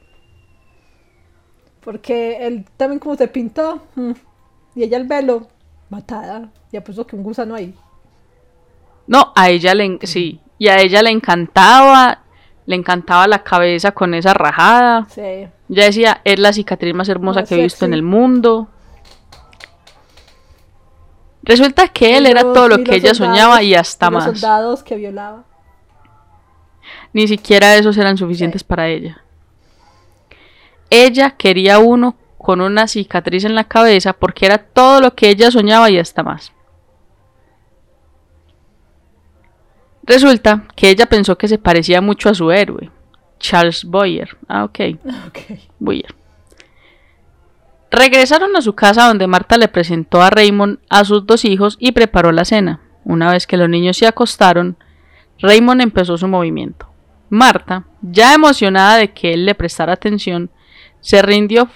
[1.80, 4.12] Porque él también como se pintó, mm,
[4.76, 5.48] y ella el velo,
[5.90, 7.74] matada, ya puso que un gusano ahí.
[9.08, 12.23] No, a ella le, sí, y a ella le encantaba,
[12.66, 15.06] le encantaba la cabeza con esa rajada.
[15.10, 15.48] Sí.
[15.68, 18.68] Ya decía, es la cicatriz más hermosa Más que he visto en el mundo.
[21.44, 24.40] Resulta que él Y era todo lo y que ella soñaba y hasta los más.
[24.40, 25.44] soldados que violaba.
[27.12, 29.22] Ni siquiera esos eran suficientes para ella.
[30.90, 35.52] Ella quería uno con una cicatriz en la cabeza porque era todo lo que ella
[35.52, 36.52] soñaba y hasta más.
[40.04, 42.92] Resulta que ella pensó que se parecía mucho a su héroe,
[43.40, 44.38] Charles Boyer.
[44.48, 44.80] Ah, ok,
[45.28, 45.40] Ok.
[45.80, 46.16] Boyer.
[47.90, 51.92] Regresaron a su casa donde Marta le presentó a Raymond a sus dos hijos y
[51.92, 52.82] preparó la cena.
[53.04, 54.78] Una vez que los niños se acostaron,
[55.40, 56.88] Raymond empezó su movimiento.
[57.30, 60.50] Marta, ya emocionada de que él le prestara atención,
[61.02, 61.70] se rindió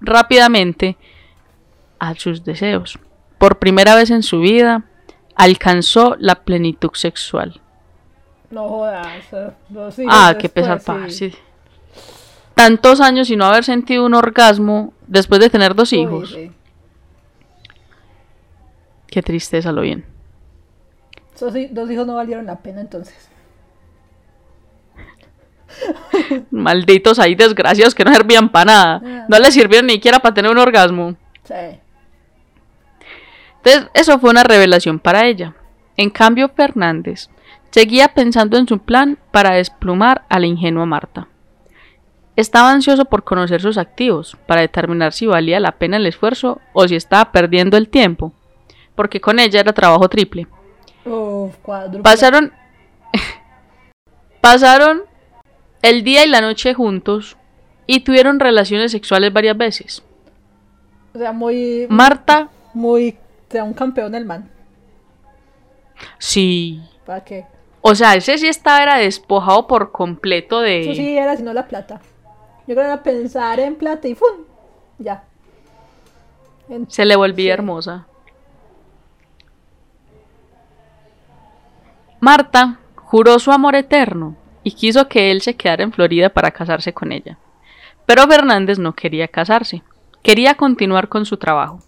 [0.00, 0.96] rápidamente
[1.98, 2.98] a sus deseos.
[3.38, 4.84] Por primera vez en su vida,
[5.42, 7.60] alcanzó la plenitud sexual.
[8.50, 9.06] No jodas.
[9.70, 11.30] los hijos Ah, qué pesar sí.
[11.30, 11.36] sí.
[12.54, 16.30] Tantos años y no haber sentido un orgasmo después de tener dos Uy, hijos.
[16.32, 16.50] sí.
[19.06, 20.04] Qué tristeza lo bien.
[21.34, 23.28] Esos dos hijos no valieron la pena entonces.
[26.50, 29.02] Malditos ahí desgraciados que no servían para nada.
[29.04, 29.26] Ah.
[29.28, 31.14] No les sirvieron ni siquiera para tener un orgasmo.
[31.44, 31.54] Sí.
[33.62, 35.54] Entonces, eso fue una revelación para ella.
[35.96, 37.28] En cambio, Fernández
[37.70, 41.28] seguía pensando en su plan para desplumar a la ingenua Marta.
[42.36, 46.88] Estaba ansioso por conocer sus activos, para determinar si valía la pena el esfuerzo o
[46.88, 48.32] si estaba perdiendo el tiempo,
[48.94, 50.46] porque con ella era trabajo triple.
[51.04, 51.54] Uf.
[52.02, 52.52] Pasaron.
[54.40, 55.02] pasaron
[55.82, 57.36] el día y la noche juntos
[57.86, 60.02] y tuvieron relaciones sexuales varias veces.
[61.14, 61.86] O sea, muy.
[61.90, 63.16] Marta, Muy.
[63.50, 64.50] Sea, un campeón el man.
[66.18, 66.80] sí.
[67.04, 67.46] ¿Para qué?
[67.82, 70.94] O sea, ese sí estaba era despojado por completo Eso de.
[70.94, 72.00] sí era, sino la plata.
[72.66, 74.44] Yo creo que era pensar en plata y ¡fum!
[74.98, 75.24] Ya.
[76.88, 77.50] Se le volvía Sí.
[77.50, 78.06] hermosa.
[82.20, 86.92] Marta juró su amor eterno y quiso que él se quedara en Florida para casarse
[86.92, 87.38] con ella.
[88.06, 89.82] Pero Fernández no quería casarse,
[90.22, 91.80] quería continuar con su trabajo.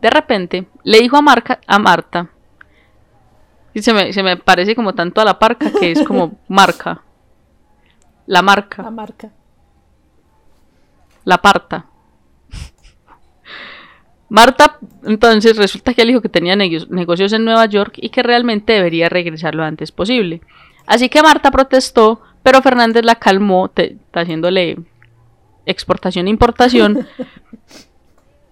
[0.00, 2.30] De repente le dijo a, Marca- a Marta,
[3.74, 7.02] y se me, se me parece como tanto a la parca que es como marca,
[8.26, 8.82] la marca.
[8.82, 9.30] La marca.
[11.24, 11.86] la parta.
[14.28, 18.72] Marta, entonces, resulta que él dijo que tenía negocios en Nueva York y que realmente
[18.74, 20.40] debería regresar lo antes posible.
[20.86, 23.70] Así que Marta protestó, pero Fernández la calmó,
[24.12, 24.78] haciéndole
[25.66, 27.08] exportación e importación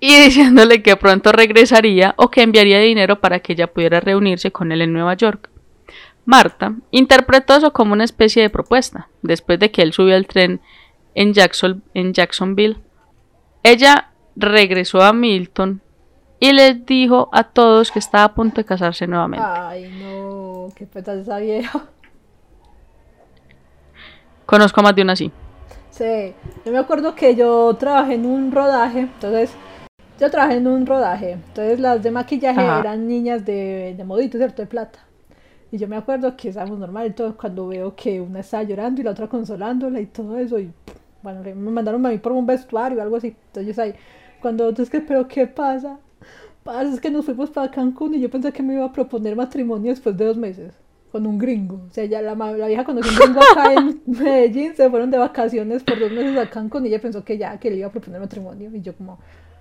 [0.00, 4.72] y diciéndole que pronto regresaría o que enviaría dinero para que ella pudiera reunirse con
[4.72, 5.50] él en Nueva York.
[6.24, 10.60] Marta interpretó eso como una especie de propuesta, después de que él subió al tren
[11.14, 11.32] en,
[11.94, 12.76] en Jacksonville.
[13.62, 15.80] Ella regresó a Milton
[16.38, 19.44] y les dijo a todos que estaba a punto de casarse nuevamente.
[19.48, 21.86] Ay, no, qué petas esa vieja.
[24.46, 25.32] Conozco más de una así.
[25.90, 26.32] Sí,
[26.64, 29.50] yo me acuerdo que yo trabajé en un rodaje, entonces
[30.18, 34.62] yo trabajé en un rodaje, entonces las de maquillaje eran niñas de, de modito, ¿cierto?
[34.62, 34.98] De plata.
[35.70, 39.00] Y yo me acuerdo que estábamos normal y todo cuando veo que una estaba llorando
[39.00, 40.58] y la otra consolándola y todo eso.
[40.58, 40.72] Y
[41.22, 43.36] bueno, me mandaron a mí por un vestuario o algo así.
[43.48, 43.94] Entonces ahí,
[44.40, 45.98] cuando es que, pero ¿qué pasa?
[46.64, 49.36] Pasa es que nos fuimos para Cancún y yo pensé que me iba a proponer
[49.36, 50.74] matrimonio después de dos meses
[51.12, 51.82] con un gringo.
[51.86, 55.18] O sea, ya la, la vieja conoció un gringo acá en Medellín, se fueron de
[55.18, 57.92] vacaciones por dos meses a Cancún y ella pensó que ya, que le iba a
[57.92, 58.70] proponer matrimonio.
[58.74, 59.18] Y yo como...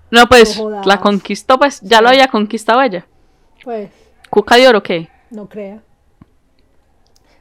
[0.09, 3.05] No, pues, la conquistó, pues, ya lo había conquistado ella.
[3.63, 3.89] Pues...
[4.29, 5.09] ¿Cuca de oro qué?
[5.29, 5.81] No crea.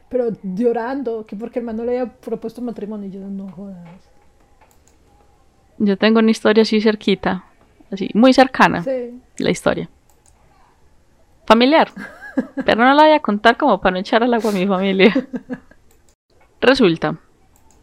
[0.08, 3.88] Pero llorando, que porque el man no le había propuesto matrimonio y yo no jodas.
[5.78, 7.44] Yo tengo una historia así cerquita,
[7.90, 9.20] así, muy cercana, sí.
[9.38, 9.90] la historia.
[11.46, 11.90] Familiar.
[12.64, 15.12] Pero no la voy a contar como para no echar al agua a mi familia.
[16.60, 17.18] Resulta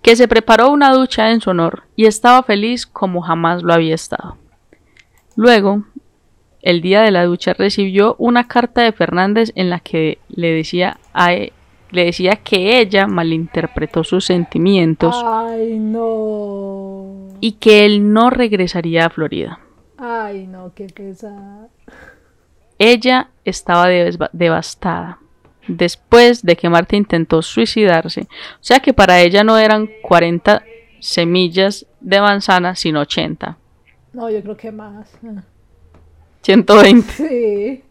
[0.01, 3.95] que se preparó una ducha en su honor y estaba feliz como jamás lo había
[3.95, 4.37] estado.
[5.35, 5.83] Luego,
[6.61, 10.97] el día de la ducha recibió una carta de Fernández en la que le decía
[11.13, 11.53] a e,
[11.91, 15.15] le decía que ella malinterpretó sus sentimientos.
[15.23, 17.27] Ay, no.
[17.39, 19.59] Y que él no regresaría a Florida.
[19.97, 20.87] Ay, no, qué.
[22.79, 23.87] Ella estaba
[24.31, 25.19] devastada
[25.67, 28.21] después de que Marta intentó suicidarse.
[28.21, 30.63] O sea que para ella no eran 40
[30.99, 33.57] semillas de manzana, sino 80.
[34.13, 35.09] No, yo creo que más.
[36.41, 37.13] 120.
[37.13, 37.83] Sí.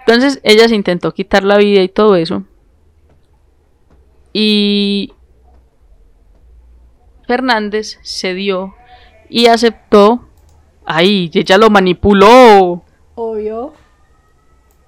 [0.00, 2.44] Entonces ella se intentó quitar la vida y todo eso.
[4.32, 5.12] Y
[7.26, 8.74] Fernández cedió
[9.30, 10.28] y aceptó
[10.86, 12.82] Ay, ella lo manipuló.
[13.14, 13.72] Obvio.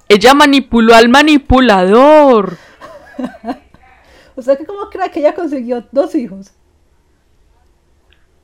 [0.09, 2.59] Ella manipuló al manipulador.
[4.37, 6.53] o sea, que ¿cómo cree que ella consiguió dos hijos?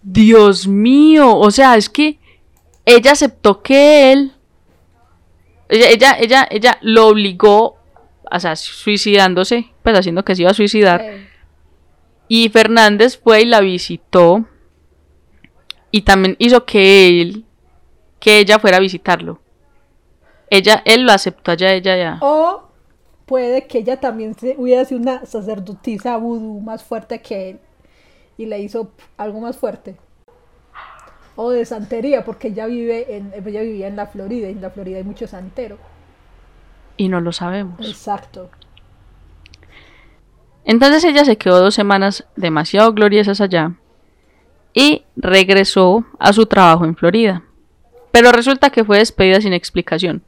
[0.02, 2.18] Dios mío, o sea, es que
[2.84, 4.32] ella aceptó que él,
[5.68, 7.76] ella, ella, ella, ella lo obligó,
[8.30, 11.04] o sea, suicidándose, pues haciendo que se iba a suicidar.
[12.26, 14.46] Y Fernández fue y la visitó
[15.90, 17.44] y también hizo que él,
[18.18, 19.40] que ella fuera a visitarlo.
[20.50, 22.18] Ella, él lo aceptó allá, ella ya.
[22.20, 22.64] O
[23.26, 27.60] puede que ella también hubiera sido una sacerdotisa vudú más fuerte que él
[28.36, 29.96] y le hizo algo más fuerte.
[31.36, 34.70] O de santería, porque ella vive en, ella vivía en la Florida y en la
[34.70, 35.78] Florida hay mucho santero.
[36.96, 37.80] Y no lo sabemos.
[37.86, 38.50] Exacto.
[40.64, 43.72] Entonces ella se quedó dos semanas demasiado gloriosas allá
[44.74, 47.42] y regresó a su trabajo en Florida.
[48.10, 50.22] Pero resulta que fue despedida sin explicación.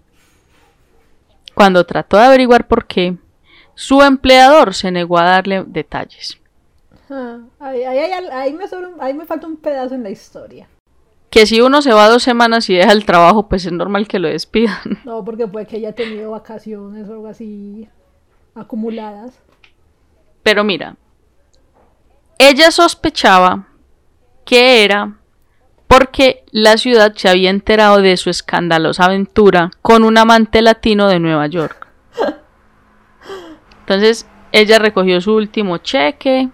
[1.54, 3.16] Cuando trató de averiguar por qué,
[3.74, 6.38] su empleador se negó a darle detalles.
[7.10, 8.54] Ah, ahí,
[9.14, 10.68] me falta un pedazo en la historia.
[11.30, 14.18] Que si uno se va dos semanas y deja el trabajo, pues es normal que
[14.18, 15.00] lo despidan.
[15.04, 17.88] No, porque puede que haya tenido vacaciones o algo así
[18.54, 19.34] acumuladas.
[20.42, 20.96] Pero mira,
[22.38, 23.68] ella sospechaba
[24.44, 25.18] que era
[25.88, 31.20] porque la ciudad se había enterado de su escandalosa aventura con un amante latino de
[31.20, 31.86] Nueva York.
[33.80, 36.48] Entonces ella recogió su último cheque.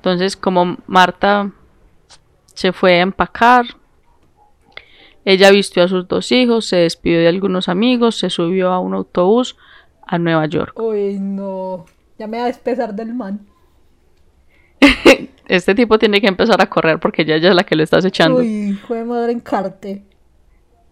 [0.00, 1.52] Entonces como Marta
[2.54, 3.66] se fue a empacar,
[5.26, 8.94] ella vistió a sus dos hijos, se despidió de algunos amigos, se subió a un
[8.94, 9.58] autobús
[10.06, 10.72] a Nueva York.
[10.80, 11.84] Uy, no.
[12.18, 13.46] Ya me va a despesar del man.
[15.48, 18.02] este tipo tiene que empezar a correr porque ya, ya es la que lo estás
[18.06, 18.38] echando.
[18.38, 20.02] Uy, fue madre encarte.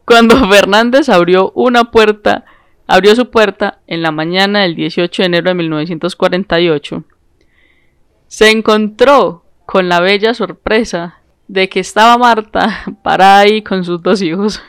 [0.04, 2.44] Cuando Fernández abrió una puerta,
[2.86, 7.04] abrió su puerta en la mañana del 18 de enero de 1948,
[8.28, 11.18] se encontró con la bella sorpresa
[11.48, 14.62] de que estaba Marta parada ahí con sus dos hijos.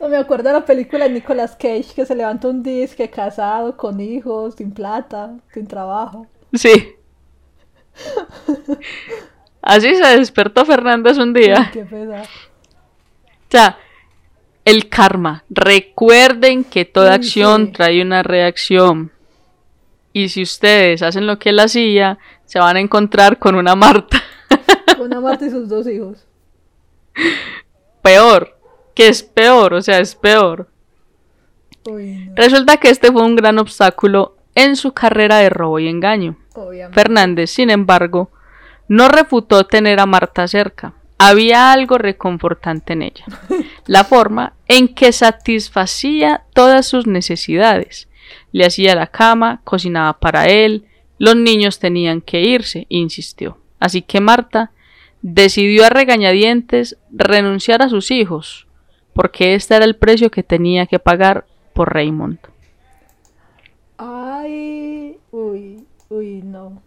[0.00, 4.00] me acuerdo de la película de Nicolas Cage que se levanta un disque casado, con
[4.00, 6.26] hijos, sin plata, sin trabajo.
[6.52, 6.94] Sí.
[9.62, 11.70] Así se despertó Fernández un día.
[11.72, 12.24] Qué pesar.
[12.24, 13.78] O sea,
[14.64, 15.44] el karma.
[15.48, 17.72] Recuerden que toda acción sí.
[17.72, 19.12] trae una reacción.
[20.12, 22.18] Y si ustedes hacen lo que él hacía,
[22.52, 24.22] se van a encontrar con una Marta.
[25.00, 26.26] Una Marta y sus dos hijos.
[28.02, 28.58] peor.
[28.94, 30.68] Que es peor, o sea, es peor.
[31.86, 32.34] Uy, no.
[32.36, 36.36] Resulta que este fue un gran obstáculo en su carrera de robo y engaño.
[36.52, 36.94] Obviamente.
[36.94, 38.30] Fernández, sin embargo,
[38.86, 40.92] no refutó tener a Marta cerca.
[41.16, 43.24] Había algo reconfortante en ella.
[43.86, 48.10] La forma en que satisfacía todas sus necesidades.
[48.52, 50.86] Le hacía la cama, cocinaba para él,
[51.22, 53.56] los niños tenían que irse, insistió.
[53.78, 54.72] Así que Marta
[55.20, 58.66] decidió a regañadientes renunciar a sus hijos,
[59.12, 62.40] porque este era el precio que tenía que pagar por Raymond.
[63.98, 66.82] Ay, uy, uy, no.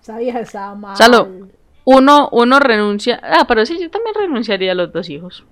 [0.00, 0.96] Esa vieja estaba mal.
[0.96, 1.28] Salo.
[1.84, 3.20] Uno, uno renuncia.
[3.22, 5.44] Ah, pero sí, yo también renunciaría a los dos hijos.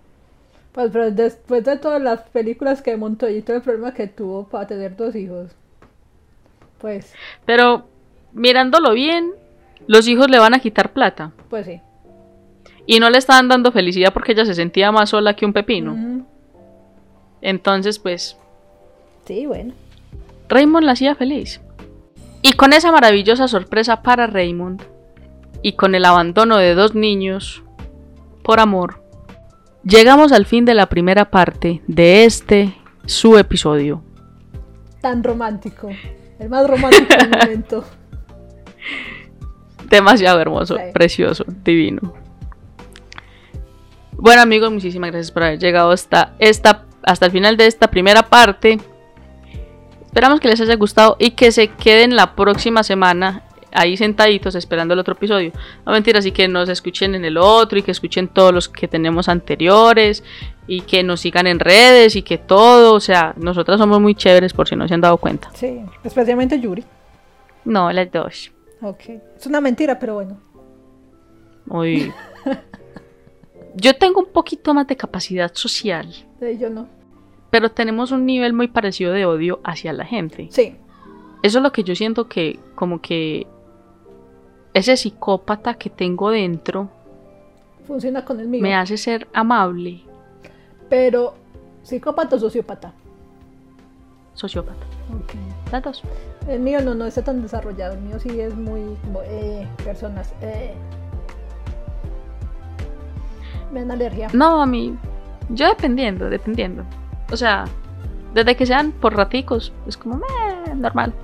[0.72, 4.48] Pues, pero después de todas las películas que montó y todo el problema que tuvo
[4.48, 5.54] para tener dos hijos,
[6.82, 7.14] pues,
[7.46, 7.88] Pero
[8.32, 9.30] mirándolo bien,
[9.86, 11.32] los hijos le van a quitar plata.
[11.48, 11.80] pues sí.
[12.84, 16.24] Y no le estaban dando felicidad porque ella se sentía más sola que un pepino.
[17.40, 18.36] Entonces, pues,
[19.24, 19.72] Sí, bueno.
[20.48, 21.60] Raymond la hacía feliz.
[22.42, 24.82] Y con esa maravillosa sorpresa para Raymond,
[25.62, 27.62] y con el abandono de dos niños,
[28.42, 29.04] por amor,
[29.84, 32.74] llegamos al fin de la primera parte de este,
[33.06, 34.02] su episodio.
[35.00, 35.88] Tan romántico.
[36.38, 37.84] El más romántico del momento.
[39.88, 40.82] Demasiado hermoso, Sí.
[40.92, 42.14] precioso, divino.
[44.12, 48.22] Bueno amigos, muchísimas gracias por haber llegado hasta, esta, hasta el final de esta primera
[48.22, 48.78] parte.
[50.04, 53.42] Esperamos que les haya gustado y que se queden la próxima semana
[53.74, 55.50] ahí sentaditos esperando el otro episodio.
[55.86, 58.86] No mentira, así que nos escuchen en el otro y que escuchen todos los que
[58.86, 60.22] tenemos anteriores
[60.66, 64.52] y que nos sigan en redes y que todo, o sea, nosotras somos muy chéveres
[64.52, 65.50] por si no se han dado cuenta.
[65.54, 66.84] Sí, especialmente Yuri.
[67.64, 68.50] No, las dos.
[68.80, 69.00] Ok.
[69.36, 70.38] Es una mentira, pero bueno.
[71.68, 72.12] Uy.
[73.74, 76.06] Yo tengo un poquito más de capacidad social,
[76.40, 76.88] Sí, yo no.
[77.48, 80.48] pero tenemos un nivel muy parecido de odio hacia la gente.
[80.50, 80.76] Sí.
[81.42, 83.46] Eso es lo que yo siento que como que
[84.74, 86.90] ese psicópata que tengo dentro
[87.86, 88.60] Funciona con el mío.
[88.62, 90.02] me hace ser amable,
[90.92, 91.32] Pero,
[91.82, 92.92] ¿psicópata o sociópata?
[94.34, 94.84] sociópata.
[95.16, 95.32] Ok.
[95.72, 96.02] Las dos.
[96.46, 97.94] El mío no, no está tan desarrollado.
[97.94, 98.94] El mío sí es muy.
[99.00, 100.34] como, Eh, personas.
[100.42, 100.74] Eh.
[103.72, 104.28] Me dan alergia.
[104.34, 104.94] No, a mí,
[105.48, 106.84] yo dependiendo, dependiendo.
[107.30, 107.64] O sea,
[108.34, 111.14] desde que sean por raticos, es como meh, normal.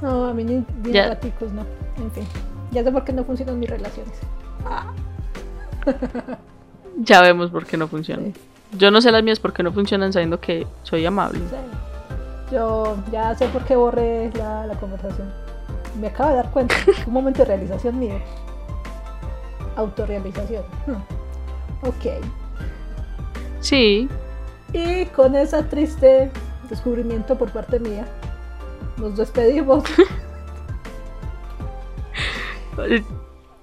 [0.00, 0.64] No, a mí ni,
[0.94, 1.66] raticos, no.
[1.98, 2.24] En fin.
[2.70, 4.18] Ya sé por qué no funcionan mis relaciones.
[6.98, 8.34] Ya vemos por qué no funcionan.
[8.34, 8.40] Sí.
[8.76, 11.38] Yo no sé las mías porque no funcionan sabiendo que soy amable.
[11.38, 12.54] Sí.
[12.54, 15.32] Yo ya sé por qué borré la, la conversación.
[16.00, 16.74] Me acabo de dar cuenta.
[17.06, 18.14] un momento de realización mío.
[19.76, 20.64] Autorrealización.
[20.86, 20.92] Hmm.
[21.86, 22.06] Ok.
[23.60, 24.08] Sí,
[24.72, 26.30] Y con ese triste
[26.68, 28.04] descubrimiento por parte mía,
[28.96, 29.84] nos despedimos.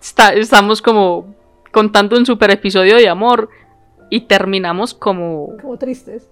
[0.01, 1.34] Está- estamos como
[1.75, 3.49] contando un super episodio de amor
[4.09, 6.29] y terminamos como, como tristes.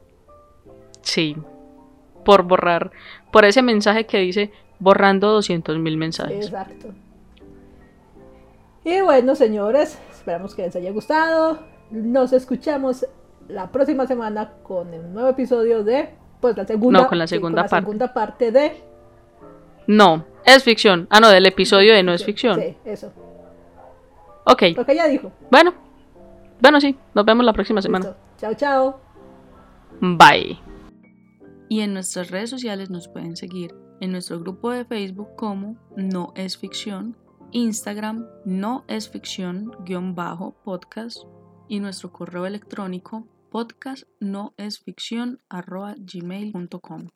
[1.01, 1.35] sí,
[2.23, 2.91] por borrar,
[3.29, 6.45] por ese mensaje que dice borrando 200.000 mil mensajes.
[6.45, 6.93] Exacto.
[8.85, 11.59] Y bueno, señores, esperamos que les haya gustado.
[11.91, 13.05] Nos escuchamos
[13.49, 16.07] la próxima semana con el nuevo episodio de,
[16.39, 17.85] pues la segunda, No, con la segunda parte.
[17.85, 18.81] segunda parte de
[19.87, 21.05] No, es ficción.
[21.09, 22.61] Ah, no, del episodio de no es ficción.
[22.61, 23.11] Sí, eso.
[24.45, 25.31] Ok, Lo que ella dijo.
[25.51, 25.73] bueno,
[26.61, 28.05] bueno, sí, nos vemos la próxima semana.
[28.05, 28.21] Listo.
[28.37, 29.01] Chao, chao.
[30.01, 30.59] Bye.
[31.69, 36.33] Y en nuestras redes sociales nos pueden seguir en nuestro grupo de Facebook como No
[36.35, 37.15] es Ficción,
[37.51, 41.19] Instagram No es Ficción guion bajo podcast
[41.69, 47.07] y nuestro correo electrónico podcast no es ficción arroba gmail.com.